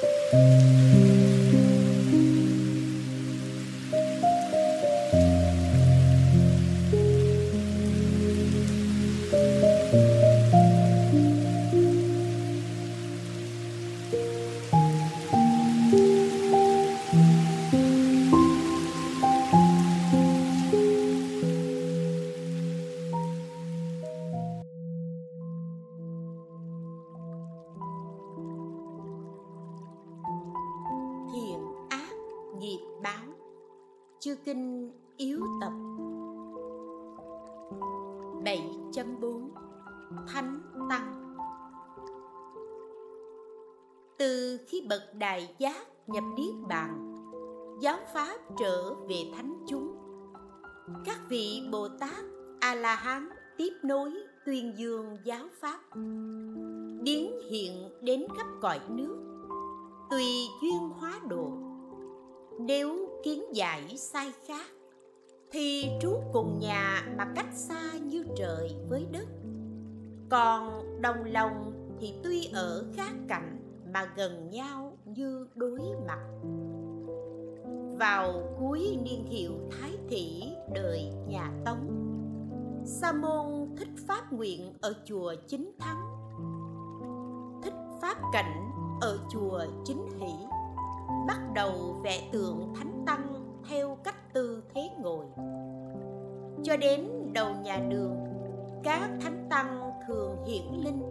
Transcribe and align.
Chư 0.00 0.59
đại 45.30 45.54
giác 45.58 45.86
nhập 46.06 46.24
Niết 46.36 46.54
Bàn 46.68 47.22
Giáo 47.80 47.98
Pháp 48.14 48.38
trở 48.58 48.94
về 48.94 49.16
thánh 49.36 49.54
chúng. 49.68 49.96
Các 51.04 51.20
vị 51.28 51.62
Bồ 51.72 51.88
Tát 51.88 52.24
A-la-hán 52.60 53.28
tiếp 53.56 53.72
nối 53.82 54.12
tuyên 54.46 54.72
dương 54.76 55.16
giáo 55.24 55.44
Pháp, 55.60 55.80
Biến 57.02 57.32
hiện 57.50 57.90
đến 58.02 58.26
khắp 58.36 58.46
cõi 58.60 58.80
nước, 58.88 59.16
Tùy 60.10 60.24
duyên 60.62 60.88
hóa 60.98 61.20
độ. 61.28 61.50
Nếu 62.60 63.08
kiến 63.24 63.44
giải 63.52 63.96
sai 63.96 64.32
khác, 64.46 64.66
thì 65.52 65.84
trú 66.02 66.12
cùng 66.32 66.58
nhà 66.60 67.14
mà 67.18 67.32
cách 67.36 67.52
xa 67.52 67.92
như 68.02 68.24
trời 68.36 68.74
với 68.88 69.06
đất. 69.12 69.26
Còn 70.30 70.84
đồng 71.02 71.24
lòng 71.24 71.72
thì 72.00 72.14
tuy 72.22 72.50
ở 72.52 72.84
khác 72.96 73.12
cảnh 73.28 73.60
mà 73.92 74.12
gần 74.16 74.50
nhau 74.50 74.89
như 75.16 75.46
đối 75.54 75.80
mặt. 76.06 76.20
Vào 77.98 78.32
cuối 78.58 78.98
niên 79.02 79.24
hiệu 79.24 79.52
thái 79.70 79.98
thị 80.08 80.42
đời 80.74 81.12
nhà 81.28 81.50
tống, 81.64 82.06
sa 82.84 83.12
môn 83.12 83.76
thích 83.76 83.88
pháp 84.06 84.32
nguyện 84.32 84.72
ở 84.80 84.94
chùa 85.04 85.34
chính 85.46 85.72
thắng, 85.78 86.00
thích 87.62 87.74
pháp 88.00 88.16
cảnh 88.32 88.70
ở 89.00 89.18
chùa 89.30 89.64
chính 89.84 90.08
hỷ, 90.18 90.32
bắt 91.28 91.40
đầu 91.54 92.00
vẽ 92.02 92.28
tượng 92.32 92.74
thánh 92.76 93.02
tăng 93.06 93.44
theo 93.68 93.98
cách 94.04 94.32
tư 94.34 94.62
thế 94.74 94.90
ngồi. 94.98 95.26
Cho 96.62 96.76
đến 96.76 97.08
đầu 97.32 97.50
nhà 97.62 97.76
đường, 97.90 98.16
các 98.82 99.10
thánh 99.20 99.46
tăng 99.50 99.90
thường 100.08 100.36
hiển 100.46 100.64
linh 100.84 101.02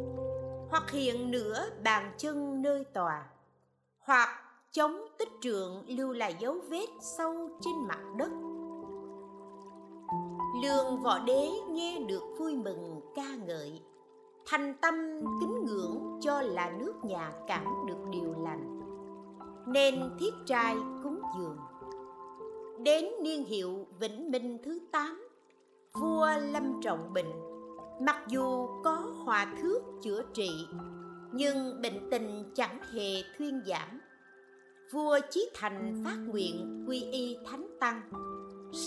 hoặc 0.69 0.91
hiện 0.91 1.31
nửa 1.31 1.65
bàn 1.83 2.13
chân 2.17 2.61
nơi 2.61 2.83
tòa 2.93 3.25
hoặc 4.09 4.29
chống 4.71 5.05
tích 5.17 5.29
trượng 5.41 5.83
lưu 5.87 6.13
lại 6.13 6.35
dấu 6.39 6.55
vết 6.69 6.87
sâu 7.17 7.49
trên 7.61 7.73
mặt 7.87 7.99
đất. 8.17 8.29
Lương 10.63 11.03
võ 11.03 11.19
đế 11.19 11.49
nghe 11.69 11.99
được 12.07 12.23
vui 12.39 12.55
mừng, 12.55 13.01
ca 13.15 13.35
ngợi. 13.47 13.81
Thành 14.45 14.73
tâm 14.81 14.95
kính 15.39 15.65
ngưỡng 15.65 16.19
cho 16.21 16.41
là 16.41 16.71
nước 16.79 16.93
nhà 17.03 17.31
cảm 17.47 17.65
được 17.87 18.09
điều 18.11 18.33
lành. 18.43 18.79
Nên 19.67 20.17
thiết 20.19 20.33
trai 20.45 20.75
cúng 21.03 21.21
dường. 21.37 21.57
Đến 22.83 23.05
niên 23.21 23.45
hiệu 23.45 23.87
vĩnh 23.99 24.31
minh 24.31 24.57
thứ 24.63 24.79
tám, 24.91 25.27
vua 25.93 26.27
lâm 26.51 26.81
trọng 26.81 27.13
bệnh 27.13 27.31
mặc 28.01 28.17
dù 28.27 28.67
có 28.83 28.95
hòa 29.25 29.55
thước 29.61 29.81
chữa 30.01 30.23
trị 30.33 30.49
nhưng 31.33 31.81
bệnh 31.81 32.09
tình 32.11 32.43
chẳng 32.55 32.79
hề 32.93 33.23
thuyên 33.37 33.61
giảm. 33.65 34.01
Vua 34.91 35.19
chí 35.29 35.49
thành 35.53 36.01
phát 36.05 36.17
nguyện 36.27 36.85
quy 36.87 37.03
y 37.11 37.37
thánh 37.45 37.67
tăng, 37.79 38.01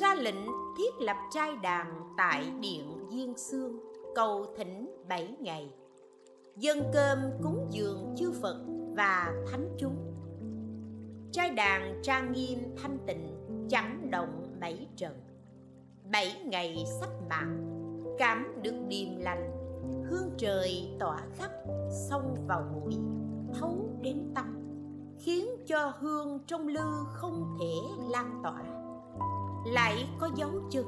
ra 0.01 0.15
lệnh 0.15 0.47
thiết 0.79 0.91
lập 1.01 1.17
trai 1.31 1.57
đàn 1.63 2.15
tại 2.17 2.53
điện 2.61 3.09
diên 3.11 3.37
xương, 3.37 3.81
cầu 4.15 4.55
thỉnh 4.57 5.05
bảy 5.09 5.37
ngày. 5.41 5.71
Dân 6.57 6.83
cơm 6.93 7.19
cúng 7.43 7.69
dường 7.71 8.15
chư 8.17 8.33
phật 8.43 8.65
và 8.97 9.33
thánh 9.51 9.77
chúng. 9.79 9.97
Trai 11.33 11.51
đàn 11.51 12.01
trang 12.03 12.33
nghiêm 12.33 12.59
thanh 12.83 12.99
tịnh 13.07 13.29
chẳng 13.71 14.11
động 14.11 14.57
bảy 14.61 14.87
trận. 14.97 15.13
Bảy 16.13 16.43
ngày 16.45 16.85
sắp 17.01 17.11
mạng, 17.31 17.59
cảm 18.19 18.47
được 18.63 18.75
điềm 18.89 19.17
lành 19.21 19.62
hương 20.13 20.31
trời 20.39 20.89
tỏa 21.01 21.19
khắp, 21.35 21.51
xông 22.11 22.37
vào 22.49 22.65
mũi 22.75 22.95
thấu 23.55 23.89
đến 24.01 24.33
tâm, 24.35 24.45
khiến 25.19 25.47
cho 25.67 25.93
hương 25.99 26.39
trong 26.47 26.69
lư 26.69 27.05
không 27.13 27.57
thể 27.61 27.75
lan 28.11 28.41
tỏa. 28.43 28.63
Lại 29.67 30.09
có 30.19 30.31
dấu 30.37 30.51
chân, 30.71 30.87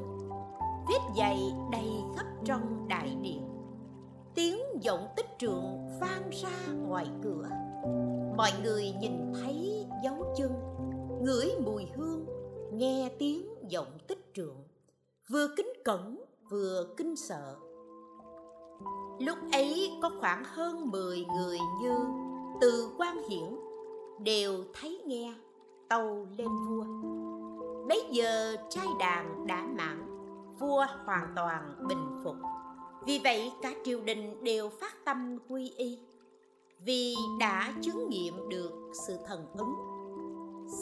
vết 0.89 1.01
dày 1.19 1.39
đầy 1.73 1.91
khắp 2.17 2.27
trong 2.45 2.89
đại 2.89 3.17
điện. 3.23 3.49
Tiếng 4.35 4.59
vọng 4.87 5.09
tích 5.17 5.29
trượng 5.39 5.89
vang 6.01 6.31
ra 6.31 6.73
ngoài 6.87 7.07
cửa. 7.23 7.49
Mọi 8.37 8.51
người 8.63 8.93
nhìn 9.01 9.33
thấy 9.35 9.87
dấu 10.05 10.35
chân, 10.37 10.53
ngửi 11.23 11.51
mùi 11.65 11.87
hương, 11.97 12.27
nghe 12.73 13.11
tiếng 13.19 13.47
giọng 13.69 13.99
tích 14.09 14.35
trượng 14.35 14.57
vừa 15.29 15.49
kính 15.57 15.73
cẩn, 15.85 16.25
vừa 16.51 16.95
kinh 16.97 17.17
sợ 17.17 17.57
lúc 19.19 19.39
ấy 19.53 19.93
có 20.03 20.11
khoảng 20.21 20.43
hơn 20.47 20.91
10 20.91 21.25
người 21.37 21.59
như 21.83 21.99
từ 22.61 22.91
quan 22.99 23.29
hiển 23.29 23.57
đều 24.21 24.65
thấy 24.81 25.03
nghe, 25.07 25.35
tâu 25.89 26.27
lên 26.39 26.49
vua. 26.69 26.85
Bây 27.89 28.03
giờ 28.11 28.57
trai 28.71 28.87
đàn 28.99 29.47
đã 29.47 29.67
mãn, 29.77 30.07
vua 30.59 30.87
hoàn 31.05 31.33
toàn 31.37 31.75
bình 31.89 32.21
phục. 32.25 32.37
Vì 33.07 33.21
vậy 33.25 33.53
cả 33.63 33.75
triều 33.85 34.01
đình 34.01 34.45
đều 34.45 34.69
phát 34.69 35.05
tâm 35.05 35.39
quy 35.49 35.71
y, 35.77 35.99
vì 36.85 37.15
đã 37.41 37.75
chứng 37.83 38.09
nghiệm 38.09 38.49
được 38.49 38.73
sự 39.07 39.19
thần 39.27 39.47
ứng. 39.59 39.75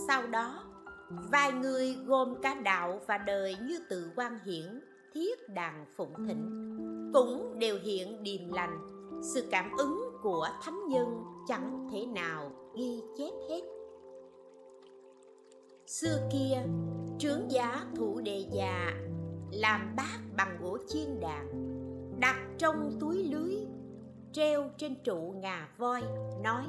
Sau 0.06 0.26
đó, 0.26 0.64
vài 1.30 1.52
người 1.52 1.96
gồm 2.06 2.34
cả 2.42 2.54
đạo 2.54 3.00
và 3.06 3.18
đời 3.18 3.56
như 3.62 3.80
từ 3.90 4.10
quan 4.16 4.38
hiển, 4.44 4.80
thiết 5.14 5.48
đàn 5.48 5.86
phụng 5.96 6.26
thịnh 6.28 6.71
cũng 7.12 7.58
đều 7.58 7.78
hiện 7.82 8.22
điềm 8.22 8.48
lành. 8.48 8.78
Sự 9.22 9.48
cảm 9.50 9.76
ứng 9.78 10.12
của 10.22 10.48
thánh 10.62 10.88
nhân 10.88 11.24
chẳng 11.48 11.88
thể 11.92 12.06
nào 12.06 12.50
ghi 12.76 13.02
chép 13.18 13.32
hết. 13.48 13.62
Xưa 15.86 16.28
kia, 16.32 16.62
trướng 17.18 17.50
giá 17.50 17.86
thủ 17.96 18.20
đề 18.20 18.46
già, 18.52 18.92
làm 19.52 19.96
bát 19.96 20.18
bằng 20.36 20.58
gỗ 20.62 20.78
chiên 20.88 21.20
đàn, 21.20 21.48
đặt 22.20 22.36
trong 22.58 22.96
túi 23.00 23.24
lưới, 23.24 23.56
treo 24.32 24.70
trên 24.78 24.94
trụ 25.04 25.34
ngà 25.36 25.68
voi, 25.78 26.02
nói, 26.42 26.64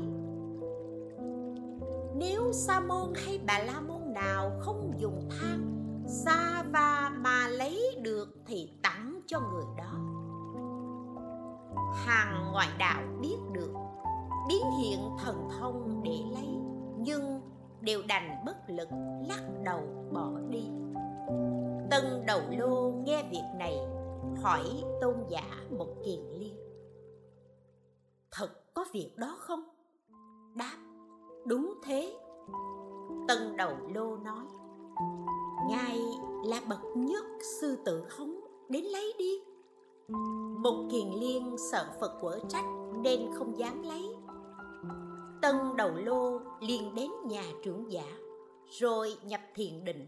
nếu 2.16 2.52
sa 2.54 2.80
môn 2.80 3.14
hay 3.16 3.40
bà 3.48 3.60
la 3.60 3.82
môn 3.82 4.14
nào 4.14 4.52
không 4.60 4.94
dùng 4.98 5.30
than, 5.30 5.62
sa 6.08 6.64
va 6.74 7.12
mà 7.18 7.48
lấy 7.48 7.96
được 8.02 8.28
thì 8.46 8.70
tặng 8.84 9.22
cho 9.28 9.40
người 9.40 9.66
đó 9.78 10.13
hàng 11.94 12.52
ngoại 12.52 12.70
đạo 12.78 13.04
biết 13.22 13.38
được 13.52 13.74
biến 14.48 14.72
hiện 14.82 15.00
thần 15.20 15.50
thông 15.60 16.04
để 16.04 16.24
lấy, 16.34 16.50
nhưng 16.98 17.42
đều 17.82 18.02
đành 18.08 18.44
bất 18.46 18.58
lực, 18.68 18.90
lắc 19.28 19.42
đầu 19.64 19.82
bỏ 20.14 20.32
đi. 20.50 20.64
Tân 21.92 22.26
đầu 22.28 22.42
lô 22.58 22.92
nghe 22.92 23.24
việc 23.32 23.44
này, 23.60 23.78
hỏi 24.42 24.64
tôn 25.02 25.16
giả 25.30 25.44
một 25.78 25.88
kiền 26.06 26.20
liên. 26.40 26.58
Thật 28.32 28.74
có 28.74 28.86
việc 28.94 29.14
đó 29.18 29.36
không? 29.40 29.64
Đáp, 30.56 30.78
đúng 31.46 31.74
thế. 31.84 32.18
Tân 33.28 33.58
đầu 33.58 33.72
lô 33.94 34.18
nói, 34.18 34.46
ngài 35.70 36.00
là 36.46 36.62
bậc 36.70 36.82
nhất 36.96 37.24
sư 37.62 37.78
tử 37.86 38.06
hống 38.18 38.40
đến 38.70 38.84
lấy 38.84 39.14
đi 39.18 39.53
một 40.58 40.88
kiền 40.92 41.08
liên 41.20 41.56
sợ 41.72 41.86
phật 42.00 42.12
quở 42.22 42.40
trách 42.50 42.66
nên 43.04 43.20
không 43.36 43.58
dám 43.58 43.84
lấy. 43.84 44.16
Tân 45.42 45.56
đầu 45.78 45.92
lô 45.96 46.40
liền 46.60 46.96
đến 46.96 47.10
nhà 47.26 47.44
trưởng 47.64 47.92
giả, 47.92 48.18
rồi 48.80 49.16
nhập 49.24 49.42
thiền 49.56 49.86
định. 49.86 50.08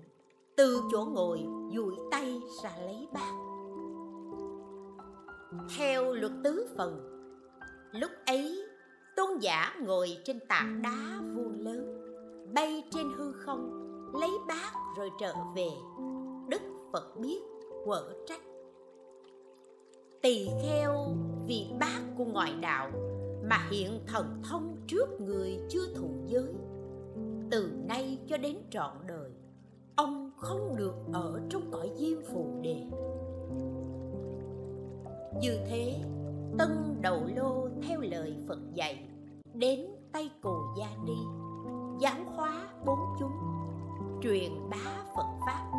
Từ 0.55 0.81
chỗ 0.91 1.05
ngồi, 1.05 1.45
duỗi 1.75 1.95
tay 2.11 2.41
ra 2.63 2.71
lấy 2.85 3.07
bát. 3.13 3.33
Theo 5.77 6.13
luật 6.13 6.31
tứ 6.43 6.67
phần, 6.77 6.99
lúc 7.91 8.11
ấy, 8.25 8.63
tôn 9.15 9.37
giả 9.39 9.75
ngồi 9.81 10.17
trên 10.23 10.39
tảng 10.49 10.81
đá 10.81 11.21
vuông 11.35 11.59
lớn, 11.59 12.01
bay 12.53 12.83
trên 12.91 13.13
hư 13.17 13.31
không, 13.31 13.69
lấy 14.13 14.31
bát 14.47 14.73
rồi 14.97 15.09
trở 15.19 15.33
về. 15.55 15.69
Đức 16.47 16.61
phật 16.93 17.17
biết 17.17 17.41
quở 17.85 18.13
trách 18.27 18.41
tỳ 20.25 20.49
kheo 20.61 21.15
vì 21.47 21.67
bác 21.79 22.01
của 22.17 22.25
ngoại 22.25 22.53
đạo 22.61 22.91
mà 23.43 23.67
hiện 23.71 23.99
thần 24.07 24.41
thông 24.49 24.75
trước 24.87 25.21
người 25.21 25.59
chưa 25.69 25.93
thụ 25.95 26.09
giới. 26.25 26.53
Từ 27.51 27.71
nay 27.87 28.17
cho 28.27 28.37
đến 28.37 28.57
trọn 28.69 28.91
đời, 29.07 29.31
ông 29.95 30.31
không 30.37 30.75
được 30.77 30.95
ở 31.13 31.41
trong 31.49 31.71
cõi 31.71 31.91
diêm 31.95 32.17
phù 32.33 32.59
đề. 32.61 32.83
Như 35.41 35.59
thế, 35.69 36.01
tân 36.57 36.97
đầu 37.01 37.21
lô 37.35 37.67
theo 37.87 38.01
lời 38.01 38.35
phật 38.47 38.59
dạy, 38.73 39.09
đến 39.53 39.79
tay 40.11 40.29
cù 40.41 40.55
gia 40.77 40.89
ni 41.05 41.17
giáo 41.99 42.19
hóa 42.35 42.67
bốn 42.85 42.99
chúng, 43.19 43.37
truyền 44.21 44.51
bá 44.69 45.03
phật 45.15 45.37
pháp. 45.45 45.71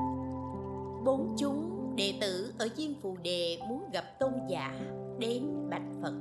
Bốn 1.05 1.35
chúng 1.39 1.76
đệ 1.97 2.19
tử 2.21 2.53
ở 2.59 2.69
diêm 2.77 3.01
phù 3.03 3.17
đề 3.23 3.59
muốn 3.69 3.91
gặp 3.93 4.19
tôn 4.21 4.33
giả 4.49 4.81
đến 5.19 5.69
bạch 5.71 5.87
phật. 6.03 6.15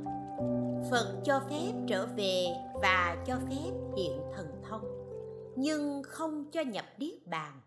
Phật 0.92 1.22
cho 1.26 1.42
phép 1.50 1.74
trở 1.88 2.08
về 2.18 2.46
và 2.82 3.24
cho 3.28 3.36
phép 3.50 3.72
hiện 3.98 4.20
thần 4.36 4.48
thông, 4.70 4.82
nhưng 5.56 6.04
không 6.04 6.46
cho 6.52 6.62
nhập 6.62 6.86
niết 6.98 7.28
bàn. 7.28 7.62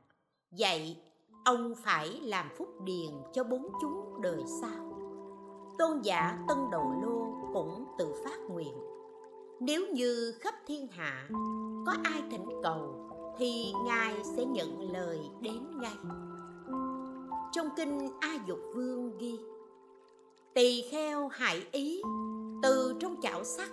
Vậy, 0.50 0.96
ông 1.44 1.74
phải 1.84 2.08
làm 2.22 2.48
phúc 2.58 2.68
điền 2.84 3.10
cho 3.32 3.44
bốn 3.44 3.68
chúng 3.80 4.20
đời 4.22 4.42
sau. 4.60 4.92
Tôn 5.78 6.00
giả 6.02 6.38
tân 6.48 6.58
đầu 6.72 6.92
lô 7.02 7.26
cũng 7.54 7.84
tự 7.98 8.14
phát 8.24 8.38
nguyện. 8.50 8.74
Nếu 9.60 9.86
như 9.92 10.34
khắp 10.40 10.54
thiên 10.66 10.86
hạ 10.90 11.28
có 11.86 11.92
ai 12.04 12.22
thỉnh 12.30 12.46
cầu, 12.62 13.10
thì 13.38 13.72
ngài 13.86 14.14
sẽ 14.36 14.44
nhận 14.44 14.92
lời 14.92 15.18
đến 15.40 15.78
ngay 15.80 15.96
trong 17.52 17.68
kinh 17.76 17.98
a 18.20 18.38
dục 18.46 18.58
vương 18.74 19.18
ghi, 19.18 19.38
tỳ 20.54 20.82
kheo 20.90 21.28
hại 21.28 21.66
ý, 21.72 22.02
từ 22.62 22.94
trong 23.00 23.16
chảo 23.22 23.44
sắt 23.44 23.68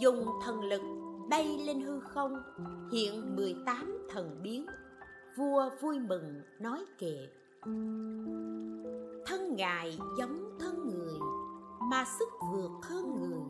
dùng 0.00 0.26
thần 0.44 0.60
lực 0.60 0.82
bay 1.28 1.58
lên 1.66 1.80
hư 1.80 2.00
không, 2.00 2.42
hiện 2.92 3.36
18 3.36 4.06
thần 4.10 4.40
biến. 4.42 4.66
Vua 5.36 5.70
vui 5.80 5.98
mừng 5.98 6.42
nói 6.60 6.84
kệ, 6.98 7.28
thân 9.26 9.56
ngài 9.56 9.98
giống 10.18 10.58
thân 10.58 10.88
người, 10.88 11.18
mà 11.80 12.04
sức 12.18 12.28
vượt 12.52 12.70
hơn 12.82 13.20
người, 13.20 13.40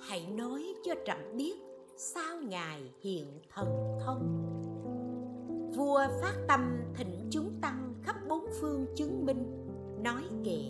hãy 0.00 0.26
nói 0.26 0.74
cho 0.84 0.94
trẫm 1.06 1.18
biết 1.36 1.54
sao 1.96 2.36
ngài 2.42 2.82
hiện 3.00 3.40
thần 3.54 3.98
thông 4.04 4.44
vua 5.76 6.00
phát 6.20 6.34
tâm 6.48 6.82
thỉnh 6.94 7.28
chúng 7.30 7.60
tăng 7.60 7.94
khắp 8.02 8.16
bốn 8.28 8.46
phương 8.60 8.86
chứng 8.96 9.26
minh, 9.26 9.66
nói 10.02 10.22
kệ, 10.44 10.60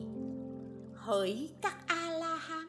hỡi 0.94 1.50
các 1.62 1.74
a 1.86 2.10
la 2.18 2.36
hán 2.36 2.66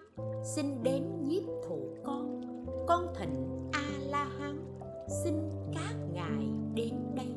xin 0.56 0.84
đến 0.84 1.04
nhiếp 1.28 1.44
thủ 1.68 1.96
con. 2.04 2.42
Con 2.88 3.14
thịnh 3.20 3.70
a 3.72 3.90
la 4.00 4.26
hán 4.40 4.80
xin 5.24 5.34
các 5.74 5.96
ngài 6.14 6.50
đến 6.74 6.94
đây. 7.16 7.36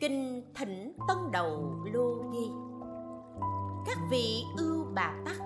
Kinh 0.00 0.42
thỉnh 0.54 0.92
tân 1.08 1.16
đầu 1.32 1.74
lô 1.92 2.14
ghi 2.32 2.48
các 3.86 3.98
vị 4.10 4.44
ưu 4.58 4.84
bà 4.94 5.14
tắc, 5.24 5.36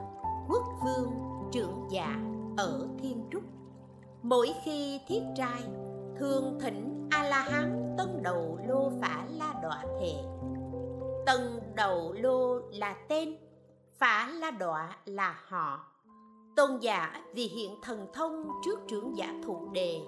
quốc 0.48 0.64
vương, 0.84 1.12
trưởng 1.52 1.86
giả 1.90 2.20
ở 2.56 2.88
thiên 2.98 3.24
trúc, 3.32 3.42
mỗi 4.22 4.48
khi 4.64 5.00
thiết 5.08 5.22
trai 5.36 5.62
thường 6.18 6.58
thỉnh 6.60 7.08
a 7.10 7.22
la 7.22 7.40
hán 7.40 7.94
tân 7.98 8.22
đầu 8.22 8.58
lô 8.68 8.90
phả 9.00 9.26
la 9.30 9.54
đọa 9.62 9.82
thệ. 10.00 10.14
Tân 11.26 11.60
đầu 11.76 12.12
lô 12.12 12.58
là 12.58 12.96
tên, 13.08 13.36
phả 13.98 14.28
la 14.28 14.50
đọa 14.50 14.96
là 15.04 15.40
họ. 15.48 15.84
Tôn 16.56 16.78
giả 16.80 17.22
vì 17.34 17.42
hiện 17.42 17.74
thần 17.82 18.06
thông 18.12 18.48
trước 18.64 18.80
trưởng 18.88 19.16
giả 19.16 19.34
thụ 19.44 19.68
đề, 19.72 20.00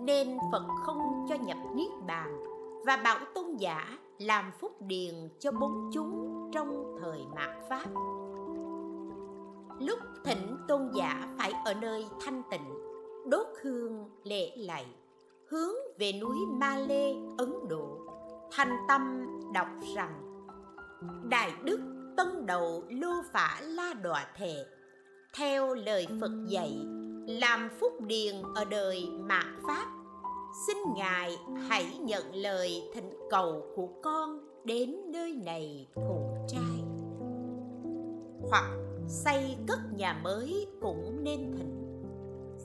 nên 0.00 0.38
phật 0.52 0.64
không 0.84 1.26
cho 1.28 1.34
nhập 1.34 1.58
niết 1.74 1.90
bàn, 2.06 2.44
và 2.86 2.96
bảo 2.96 3.18
tôn 3.34 3.56
giả 3.56 3.98
làm 4.18 4.52
phúc 4.60 4.72
điền 4.80 5.14
cho 5.38 5.52
bốn 5.52 5.90
chúng 5.92 6.50
trong 6.52 6.96
thời 7.00 7.20
mạt 7.34 7.50
pháp. 7.68 7.86
Lúc 9.80 9.98
thỉnh 10.24 10.56
tôn 10.68 10.90
giả 10.94 11.28
phải 11.38 11.52
ở 11.64 11.74
nơi 11.74 12.06
thanh 12.20 12.42
tịnh, 12.50 12.74
đốt 13.26 13.46
hương 13.62 14.10
lễ 14.24 14.56
lạy 14.56 14.86
hướng 15.48 15.74
về 15.98 16.12
núi 16.12 16.36
ma 16.48 16.76
lê 16.78 17.12
ấn 17.38 17.68
độ. 17.68 17.98
Thành 18.52 18.76
tâm 18.88 19.26
đọc 19.54 19.68
rằng 19.96 20.40
đại 21.30 21.52
đức 21.64 21.80
tân 22.16 22.46
đầu 22.46 22.84
lô 22.88 23.12
phả 23.32 23.60
la 23.60 23.94
đọa 24.02 24.26
Thề, 24.36 24.66
theo 25.34 25.74
lời 25.74 26.06
phật 26.20 26.32
dạy 26.46 26.78
làm 27.26 27.68
phúc 27.80 27.92
điền 28.06 28.34
ở 28.54 28.64
đời 28.64 29.08
mạt 29.20 29.46
pháp. 29.66 29.86
Xin 30.66 30.76
ngài 30.96 31.38
hãy 31.68 31.98
nhận 32.00 32.34
lời 32.34 32.82
thỉnh 32.94 33.10
cầu 33.30 33.62
của 33.76 33.88
con 34.02 34.38
đến 34.64 34.96
nơi 35.06 35.40
này 35.44 35.88
thụ 35.94 36.36
trai. 36.48 36.84
Hoặc 38.50 38.70
xây 39.08 39.56
cất 39.68 39.78
nhà 39.96 40.20
mới 40.24 40.66
cũng 40.80 41.24
nên 41.24 41.52
thỉnh 41.58 41.83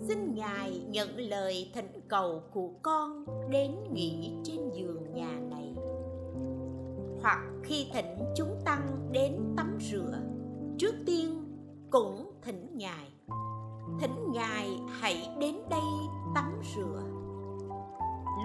xin 0.08 0.36
ngài 0.36 0.82
nhận 0.90 1.18
lời 1.18 1.72
thỉnh 1.74 2.02
cầu 2.08 2.42
của 2.54 2.70
con 2.82 3.26
đến 3.50 3.76
nghỉ 3.94 4.32
trên 4.44 4.70
giường 4.74 5.14
nhà 5.14 5.40
này. 5.50 5.76
Hoặc 7.22 7.40
khi 7.64 7.88
thỉnh 7.94 8.20
chúng 8.36 8.56
tăng 8.66 9.10
đến 9.12 9.54
tắm 9.58 9.78
rửa, 9.82 10.20
trước 10.78 10.96
tiên 11.06 11.44
cũng 11.90 12.32
thỉnh 12.42 12.68
ngài. 12.74 13.14
Thỉnh 14.00 14.32
ngài 14.32 14.70
hãy 14.90 15.30
đến 15.40 15.56
đây 15.70 15.82
tắm 16.36 16.62
rửa. 16.76 17.04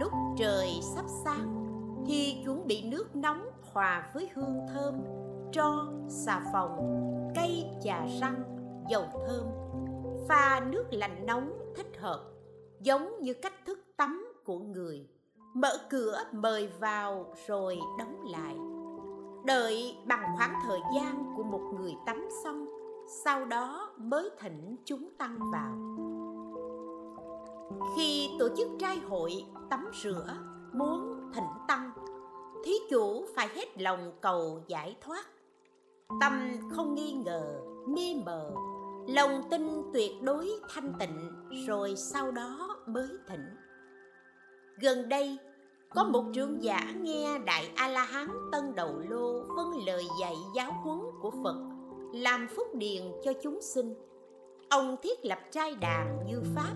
Lúc 0.01 0.13
trời 0.37 0.69
sắp 0.95 1.05
sáng 1.25 1.65
thì 2.07 2.43
chuẩn 2.45 2.67
bị 2.67 2.83
nước 2.83 3.17
nóng 3.17 3.47
hòa 3.73 4.11
với 4.15 4.29
hương 4.35 4.67
thơm 4.75 4.95
tro 5.53 5.87
xà 6.09 6.43
phòng, 6.53 6.79
cây 7.35 7.65
trà 7.83 8.07
răng, 8.21 8.43
dầu 8.91 9.05
thơm 9.27 9.47
pha 10.29 10.61
nước 10.71 10.85
lạnh 10.91 11.27
nóng 11.27 11.73
thích 11.77 11.99
hợp, 11.99 12.21
giống 12.81 13.21
như 13.21 13.35
cách 13.35 13.67
thức 13.67 13.79
tắm 13.97 14.33
của 14.45 14.59
người. 14.59 15.09
Mở 15.55 15.79
cửa 15.91 16.19
mời 16.33 16.69
vào 16.81 17.35
rồi 17.47 17.79
đóng 17.99 18.25
lại. 18.25 18.57
Đợi 19.47 19.97
bằng 20.07 20.35
khoảng 20.37 20.55
thời 20.67 20.81
gian 20.95 21.35
của 21.37 21.43
một 21.43 21.61
người 21.81 21.95
tắm 22.07 22.29
xong, 22.45 22.67
sau 23.25 23.45
đó 23.45 23.91
mới 23.97 24.31
thỉnh 24.39 24.77
chúng 24.85 25.09
tăng 25.19 25.39
vào. 25.53 25.77
Khi 27.97 28.31
tổ 28.39 28.49
chức 28.57 28.69
trai 28.79 28.99
hội 28.99 29.45
tắm 29.71 29.91
rửa 30.03 30.37
muốn 30.73 31.31
thỉnh 31.35 31.51
tăng, 31.69 31.91
thí 32.65 32.73
chủ 32.91 33.25
phải 33.37 33.49
hết 33.55 33.83
lòng 33.83 34.13
cầu 34.21 34.61
giải 34.67 34.97
thoát. 35.01 35.25
Tâm 36.21 36.33
không 36.71 36.95
nghi 36.95 37.13
ngờ, 37.13 37.61
mê 37.89 38.15
mờ 38.27 38.51
lòng 39.09 39.43
tin 39.51 39.83
tuyệt 39.93 40.13
đối 40.23 40.51
thanh 40.69 40.93
tịnh, 40.99 41.31
rồi 41.67 41.97
sau 41.97 42.31
đó 42.31 42.77
mới 42.87 43.09
thỉnh. 43.29 43.47
Gần 44.81 45.09
đây, 45.09 45.39
có 45.91 46.05
một 46.05 46.25
trưởng 46.33 46.63
giả 46.63 46.95
nghe 47.01 47.39
đại 47.39 47.71
a 47.77 47.89
la 47.89 48.05
hán 48.05 48.29
tân 48.53 48.75
đầu 48.75 49.03
lô 49.09 49.45
phân 49.57 49.87
lời 49.87 50.05
dạy 50.21 50.35
giáo 50.57 50.73
huấn 50.83 50.99
của 51.23 51.31
phật, 51.45 51.57
làm 52.13 52.47
phúc 52.57 52.67
điền 52.75 53.03
cho 53.25 53.33
chúng 53.43 53.63
sinh. 53.63 53.95
Ông 54.71 54.97
thiết 55.03 55.25
lập 55.25 55.39
trai 55.51 55.75
đàn 55.81 56.27
như 56.27 56.43
pháp, 56.55 56.75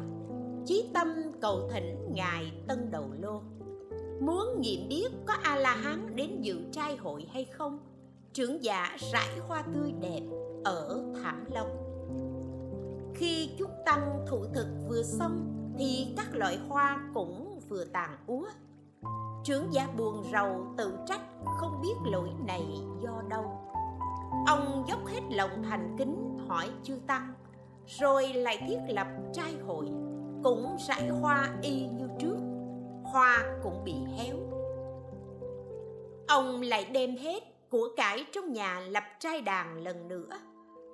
chí 0.67 0.91
tâm 0.95 1.09
cầu 1.41 1.69
thỉnh 1.73 2.13
ngài 2.15 2.53
tân 2.69 2.91
đầu 2.91 3.11
lô. 3.21 3.43
Muốn 4.21 4.61
nghiệm 4.61 4.89
biết 4.89 5.09
có 5.27 5.35
a 5.43 5.57
la 5.57 5.75
hán 5.75 6.17
đến 6.17 6.41
dự 6.41 6.57
trai 6.73 6.97
hội 6.97 7.27
hay 7.33 7.45
không, 7.45 7.79
trưởng 8.33 8.65
giả 8.65 8.97
rải 9.13 9.39
hoa 9.49 9.63
tươi 9.75 9.93
đẹp 10.01 10.23
ở 10.65 11.05
thảm 11.23 11.45
long 11.55 11.88
khi 13.19 13.51
chúng 13.59 13.71
tăng 13.85 14.25
thụ 14.29 14.45
thực 14.55 14.67
vừa 14.89 15.03
xong, 15.03 15.55
thì 15.79 16.15
các 16.17 16.27
loại 16.33 16.59
hoa 16.69 17.11
cũng 17.15 17.61
vừa 17.69 17.85
tàn 17.85 18.11
úa. 18.27 18.47
Trưởng 19.45 19.73
giả 19.73 19.89
buồn 19.97 20.25
rầu 20.33 20.67
tự 20.77 20.99
trách, 21.07 21.21
không 21.45 21.81
biết 21.83 22.11
lỗi 22.11 22.29
này 22.47 22.63
do 23.03 23.23
đâu. 23.29 23.45
Ông 24.47 24.85
dốc 24.89 25.07
hết 25.07 25.21
lòng 25.31 25.63
thành 25.63 25.97
kính 25.99 26.39
hỏi 26.49 26.71
chư 26.83 26.99
tăng, 27.07 27.33
rồi 27.87 28.33
lại 28.33 28.65
thiết 28.69 28.79
lập 28.89 29.07
trai 29.33 29.55
hội, 29.67 29.87
cũng 30.45 30.77
rải 30.89 31.09
hoa 31.09 31.49
y 31.63 31.87
như 31.87 32.09
trước, 32.19 32.37
hoa 33.05 33.59
cũng 33.63 33.85
bị 33.85 33.95
héo. 34.17 34.37
Ông 36.29 36.63
lại 36.63 36.85
đem 36.85 37.17
hết 37.17 37.43
của 37.71 37.89
cải 37.97 38.25
trong 38.33 38.53
nhà 38.53 38.81
lập 38.81 39.05
trai 39.21 39.41
đàn 39.41 39.83
lần 39.85 40.09
nữa, 40.09 40.31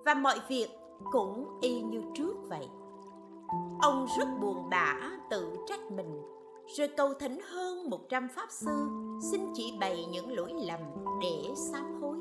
và 0.04 0.14
mọi 0.14 0.38
việc 0.48 0.68
cũng 1.12 1.58
y 1.60 1.82
như 1.82 2.02
trước 2.14 2.34
vậy 2.48 2.68
ông 3.82 4.06
rất 4.18 4.28
buồn 4.40 4.70
bã 4.70 5.10
tự 5.30 5.56
trách 5.66 5.90
mình 5.90 6.22
rồi 6.76 6.88
cầu 6.96 7.14
thỉnh 7.14 7.40
hơn 7.50 7.90
100 7.90 8.28
pháp 8.28 8.46
sư 8.50 8.88
xin 9.32 9.40
chỉ 9.54 9.76
bày 9.80 10.04
những 10.10 10.36
lỗi 10.36 10.52
lầm 10.66 10.80
để 11.22 11.54
sám 11.72 12.00
hối. 12.00 12.16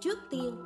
Trước 0.00 0.18
tiên, 0.30 0.56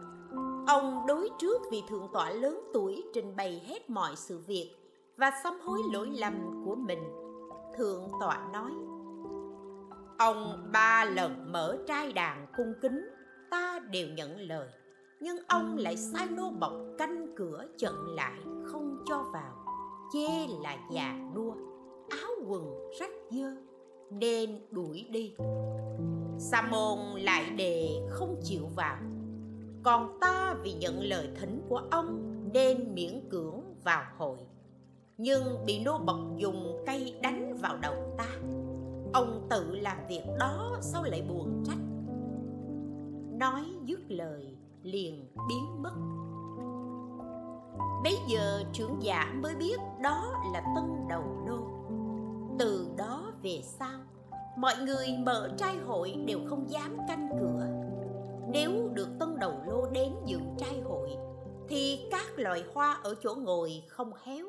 ông 0.67 1.07
đối 1.09 1.31
trước 1.39 1.63
vị 1.71 1.83
thượng 1.89 2.09
tọa 2.13 2.31
lớn 2.31 2.61
tuổi 2.75 3.05
trình 3.15 3.37
bày 3.37 3.63
hết 3.67 3.91
mọi 3.91 4.17
sự 4.17 4.39
việc 4.47 4.77
và 5.17 5.31
sám 5.45 5.61
hối 5.61 5.79
lỗi 5.93 6.07
lầm 6.07 6.65
của 6.65 6.75
mình. 6.75 7.03
Thượng 7.77 8.09
tọa 8.21 8.49
nói: 8.53 8.71
Ông 10.19 10.71
ba 10.73 11.05
lần 11.05 11.53
mở 11.53 11.77
trai 11.87 12.13
đàn 12.13 12.47
cung 12.57 12.73
kính, 12.83 13.09
ta 13.51 13.81
đều 13.91 14.09
nhận 14.09 14.41
lời, 14.41 14.69
nhưng 15.21 15.37
ông 15.49 15.77
lại 15.77 15.97
sai 15.97 16.27
nô 16.31 16.51
bọc 16.51 16.73
canh 16.99 17.27
cửa 17.37 17.65
chận 17.77 17.95
lại 17.95 18.41
không 18.65 19.05
cho 19.07 19.25
vào, 19.33 19.55
chê 20.13 20.47
là 20.63 20.77
già 20.91 21.31
nua 21.35 21.53
áo 22.09 22.31
quần 22.47 22.91
rách 23.01 23.11
dơ 23.31 23.57
nên 24.11 24.59
đuổi 24.71 25.07
đi. 25.11 25.35
Sa 26.39 26.63
môn 26.71 26.99
lại 27.21 27.51
đề 27.51 27.89
không 28.09 28.41
chịu 28.43 28.67
vào. 28.77 28.97
Còn 29.83 30.19
ta 30.21 30.57
vì 30.63 30.73
nhận 30.73 31.03
lời 31.03 31.29
thỉnh 31.41 31.63
của 31.69 31.83
ông 31.91 32.35
nên 32.53 32.95
miễn 32.95 33.29
cưỡng 33.31 33.61
vào 33.85 34.05
hội. 34.19 34.39
Nhưng 35.19 35.43
bị 35.67 35.85
nô 35.85 35.99
bộc 35.99 36.21
dùng 36.37 36.85
cây 36.87 37.15
đánh 37.23 37.57
vào 37.57 37.77
đầu 37.77 37.95
ta. 38.19 38.29
Ông 39.13 39.47
tự 39.51 39.75
làm 39.75 39.97
việc 40.09 40.23
đó 40.39 40.79
sao 40.81 41.05
lại 41.05 41.23
buồn 41.29 41.63
trách? 41.67 41.79
Nói 43.39 43.65
dứt 43.85 44.01
lời 44.09 44.56
liền 44.87 45.29
biến 45.49 45.83
mất. 45.83 45.95
Bấy 48.05 48.19
giờ 48.29 48.63
trưởng 48.73 49.03
giả 49.03 49.33
mới 49.43 49.55
biết 49.55 49.77
đó 50.03 50.33
là 50.53 50.61
tân 50.77 51.09
đầu 51.09 51.23
lô 51.47 51.77
từ 52.59 52.89
đó 52.97 53.33
về 53.43 53.61
sau, 53.63 54.01
mọi 54.59 54.75
người 54.85 55.07
mở 55.27 55.51
trai 55.59 55.77
hội 55.77 56.15
đều 56.27 56.39
không 56.47 56.71
dám 56.71 56.97
canh 57.09 57.29
cửa. 57.41 57.67
Nếu 58.53 58.89
được 58.95 59.09
tân 59.21 59.39
đầu 59.39 59.53
lô 59.67 59.87
đến 59.87 60.13
dự 60.27 60.39
trai 60.59 60.81
hội, 60.81 61.11
thì 61.69 62.09
các 62.11 62.27
loài 62.37 62.65
hoa 62.75 63.01
ở 63.03 63.15
chỗ 63.23 63.35
ngồi 63.35 63.83
không 63.89 64.11
héo 64.23 64.47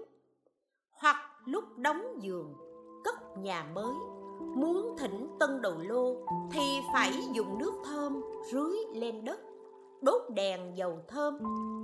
hoặc 0.91 1.17
lúc 1.45 1.63
đóng 1.77 2.01
giường, 2.21 2.53
cất 3.03 3.15
nhà 3.37 3.63
mới, 3.75 3.93
muốn 4.55 4.95
thỉnh 4.99 5.35
tân 5.39 5.61
đầu 5.61 5.75
lô 5.77 6.15
thì 6.51 6.79
phải 6.93 7.11
dùng 7.33 7.57
nước 7.57 7.73
thơm 7.85 8.21
rưới 8.51 8.77
lên 8.93 9.25
đất 9.25 9.39
đốt 10.01 10.21
đèn 10.29 10.77
dầu 10.77 10.99
thơm 11.07 11.37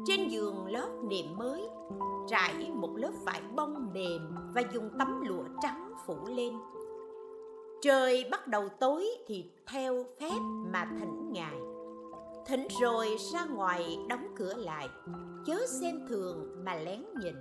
trên 0.05 0.27
giường 0.27 0.65
lót 0.67 0.89
nệm 1.09 1.37
mới, 1.37 1.61
trải 2.27 2.71
một 2.73 2.95
lớp 2.95 3.11
vải 3.25 3.41
bông 3.55 3.93
mềm 3.93 4.35
và 4.53 4.61
dùng 4.73 4.89
tấm 4.99 5.21
lụa 5.21 5.43
trắng 5.61 5.93
phủ 6.07 6.15
lên. 6.27 6.53
Trời 7.81 8.25
bắt 8.31 8.47
đầu 8.47 8.69
tối 8.69 9.07
thì 9.27 9.51
theo 9.67 10.05
phép 10.19 10.39
mà 10.73 10.87
thỉnh 10.99 11.31
ngài. 11.31 11.55
Thỉnh 12.45 12.67
rồi 12.81 13.17
ra 13.33 13.45
ngoài 13.45 13.97
đóng 14.09 14.27
cửa 14.35 14.53
lại, 14.53 14.89
chớ 15.45 15.57
xem 15.81 16.05
thường 16.09 16.63
mà 16.65 16.75
lén 16.75 17.03
nhìn. 17.21 17.35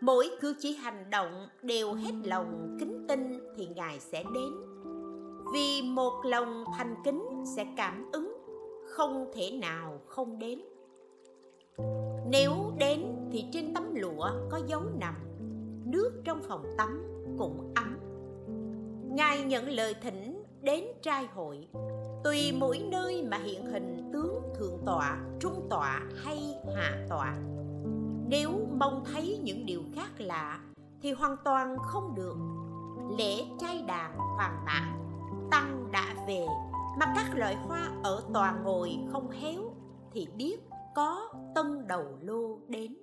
Mỗi 0.00 0.30
cử 0.40 0.54
chỉ 0.58 0.74
hành 0.74 1.10
động 1.10 1.48
đều 1.62 1.94
hết 1.94 2.12
lòng 2.24 2.76
kính 2.80 3.04
tin 3.08 3.40
thì 3.56 3.66
ngài 3.66 4.00
sẽ 4.00 4.22
đến. 4.34 4.52
Vì 5.52 5.82
một 5.82 6.12
lòng 6.24 6.64
thành 6.76 6.94
kính 7.04 7.44
sẽ 7.56 7.66
cảm 7.76 8.10
ứng 8.12 8.29
không 9.00 9.30
thể 9.34 9.50
nào 9.50 10.00
không 10.06 10.38
đến. 10.38 10.60
Nếu 12.30 12.52
đến 12.78 13.28
thì 13.32 13.44
trên 13.52 13.74
tấm 13.74 13.94
lụa 13.94 14.30
có 14.50 14.60
dấu 14.66 14.82
nằm, 14.98 15.14
nước 15.84 16.10
trong 16.24 16.42
phòng 16.48 16.64
tắm 16.78 17.02
cũng 17.38 17.72
ấm. 17.76 17.98
Ngài 19.16 19.42
nhận 19.44 19.68
lời 19.68 19.94
thỉnh 20.02 20.44
đến 20.62 20.84
trai 21.02 21.26
hội, 21.34 21.68
tùy 22.24 22.52
mỗi 22.52 22.78
nơi 22.78 23.26
mà 23.30 23.36
hiện 23.36 23.66
hình 23.66 24.10
tướng 24.12 24.42
thượng 24.58 24.78
tọa, 24.86 25.18
trung 25.40 25.66
tọa 25.70 26.02
hay 26.24 26.54
hạ 26.76 27.06
tọa. 27.08 27.36
Nếu 28.28 28.50
mong 28.72 29.04
thấy 29.12 29.40
những 29.42 29.66
điều 29.66 29.82
khác 29.94 30.10
lạ 30.18 30.60
thì 31.02 31.12
hoàn 31.12 31.36
toàn 31.44 31.76
không 31.78 32.14
được. 32.14 32.36
Lễ 33.18 33.44
trai 33.60 33.82
đàn 33.88 34.18
hoàn 34.18 34.64
mãn 34.64 34.92
tăng 35.50 35.88
đã 35.92 36.14
về 36.26 36.46
mà 37.00 37.06
các 37.14 37.34
loại 37.34 37.56
hoa 37.56 37.90
ở 38.02 38.22
tòa 38.34 38.52
ngồi 38.64 38.98
không 39.12 39.30
héo 39.30 39.74
thì 40.12 40.26
biết 40.36 40.56
có 40.94 41.32
tân 41.54 41.86
đầu 41.88 42.04
lô 42.20 42.58
đến. 42.68 42.96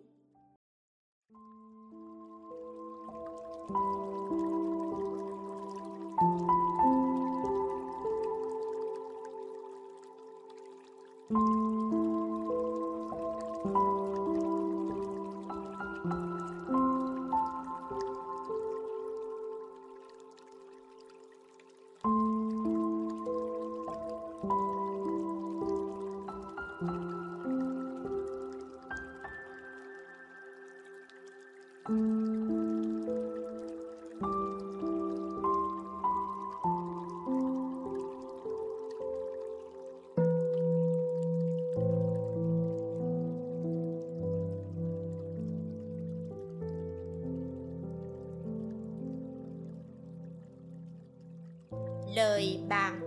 Lời 52.17 52.59
bàn 52.69 52.99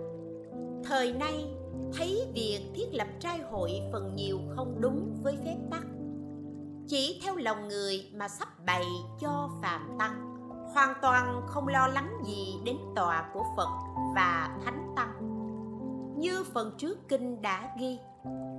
thời 0.83 1.13
nay 1.13 1.45
thấy 1.93 2.27
việc 2.33 2.59
thiết 2.75 2.87
lập 2.91 3.07
trai 3.19 3.39
hội 3.39 3.71
phần 3.91 4.15
nhiều 4.15 4.39
không 4.55 4.81
đúng 4.81 5.17
với 5.23 5.37
phép 5.45 5.57
tắc. 5.71 5.83
Chỉ 6.87 7.19
theo 7.23 7.35
lòng 7.35 7.67
người 7.67 8.11
mà 8.13 8.27
sắp 8.27 8.47
bày 8.65 8.83
cho 9.19 9.49
phàm 9.61 9.95
tăng, 9.99 10.35
hoàn 10.73 10.93
toàn 11.01 11.41
không 11.47 11.67
lo 11.67 11.87
lắng 11.87 12.13
gì 12.25 12.55
đến 12.65 12.77
tòa 12.95 13.29
của 13.33 13.43
phật 13.57 13.69
và 14.15 14.59
thánh 14.65 14.93
tăng. 14.95 15.13
Như 16.17 16.43
phần 16.53 16.71
trước 16.77 16.97
kinh 17.09 17.41
đã 17.41 17.75
ghi, 17.79 17.97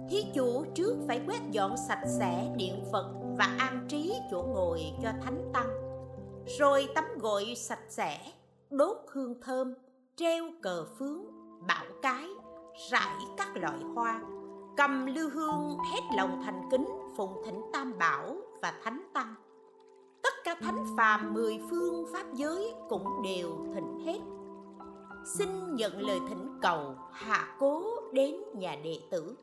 thí 0.09 0.25
chủ 0.35 0.64
trước 0.75 0.97
phải 1.09 1.21
quét 1.26 1.40
dọn 1.50 1.76
sạch 1.88 2.04
sẽ 2.18 2.52
điện 2.56 2.85
phật 2.92 3.12
và 3.38 3.56
an 3.59 3.87
trí 3.88 4.14
chỗ 4.30 4.42
ngồi 4.42 4.82
cho 5.02 5.09
thánh 5.23 5.50
tăng, 5.52 5.68
rồi 6.59 6.88
tắm 6.94 7.04
gội 7.18 7.54
sạch 7.56 7.85
sẽ, 7.88 8.18
đốt 8.71 8.97
hương 9.12 9.40
thơm 9.40 9.75
treo 10.23 10.45
cờ 10.62 10.87
phướng, 10.99 11.25
bảo 11.69 11.85
cái, 12.02 12.29
rải 12.91 13.17
các 13.37 13.57
loại 13.57 13.79
hoa, 13.95 14.21
cầm 14.76 15.07
lưu 15.07 15.31
hương 15.31 15.76
hết 15.93 16.00
lòng 16.17 16.43
thành 16.45 16.62
kính 16.71 16.87
phụng 17.17 17.43
thỉnh 17.45 17.62
tam 17.73 17.99
bảo 17.99 18.37
và 18.62 18.81
thánh 18.85 19.02
tăng. 19.12 19.35
Tất 20.23 20.35
cả 20.45 20.55
thánh 20.61 20.87
phàm 20.97 21.35
mười 21.35 21.61
phương 21.71 22.07
pháp 22.12 22.35
giới 22.35 22.75
cũng 22.88 23.23
đều 23.25 23.49
thỉnh 23.75 23.99
hết. 24.07 24.19
Xin 25.25 25.75
nhận 25.75 26.00
lời 26.00 26.21
thỉnh 26.29 26.59
cầu 26.62 26.95
hạ 27.12 27.57
cố 27.59 27.83
đến 28.12 28.37
nhà 28.55 28.76
đệ 28.85 29.00
tử. 29.11 29.37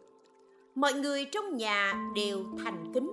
Mọi 0.75 0.93
người 0.93 1.25
trong 1.31 1.57
nhà 1.57 2.11
đều 2.15 2.39
thành 2.63 2.91
kính, 2.93 3.11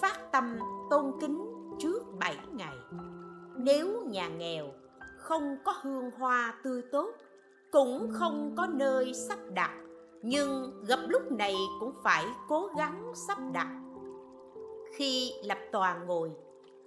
phát 0.00 0.32
tâm 0.32 0.58
tôn 0.90 1.12
kính 1.20 1.44
trước 1.78 2.02
bảy 2.20 2.36
ngày. 2.52 2.76
Nếu 3.56 4.04
nhà 4.06 4.28
nghèo 4.28 4.66
không 5.22 5.56
có 5.64 5.74
hương 5.82 6.10
hoa 6.10 6.54
tươi 6.64 6.82
tốt, 6.92 7.10
cũng 7.70 8.10
không 8.12 8.54
có 8.56 8.66
nơi 8.66 9.14
sắp 9.14 9.38
đặt, 9.50 9.70
nhưng 10.22 10.84
gặp 10.86 10.98
lúc 11.08 11.32
này 11.32 11.54
cũng 11.80 11.92
phải 12.04 12.24
cố 12.48 12.68
gắng 12.78 13.12
sắp 13.14 13.38
đặt. 13.52 13.68
Khi 14.96 15.32
lập 15.44 15.58
tòa 15.72 15.98
ngồi, 16.06 16.30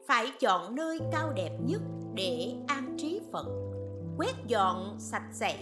phải 0.08 0.32
chọn 0.40 0.76
nơi 0.76 1.00
cao 1.12 1.34
đẹp 1.36 1.58
nhất 1.68 1.82
để 2.14 2.54
an 2.68 2.96
trí 2.98 3.22
phật, 3.32 3.46
quét 4.18 4.34
dọn 4.48 4.96
sạch 5.00 5.28
sẽ, 5.32 5.58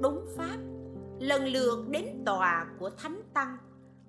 đúng 0.00 0.26
pháp. 0.36 0.58
Lần 1.20 1.44
lượt 1.44 1.88
đến 1.88 2.22
tòa 2.26 2.66
của 2.78 2.90
thánh 2.90 3.22
tăng, 3.34 3.56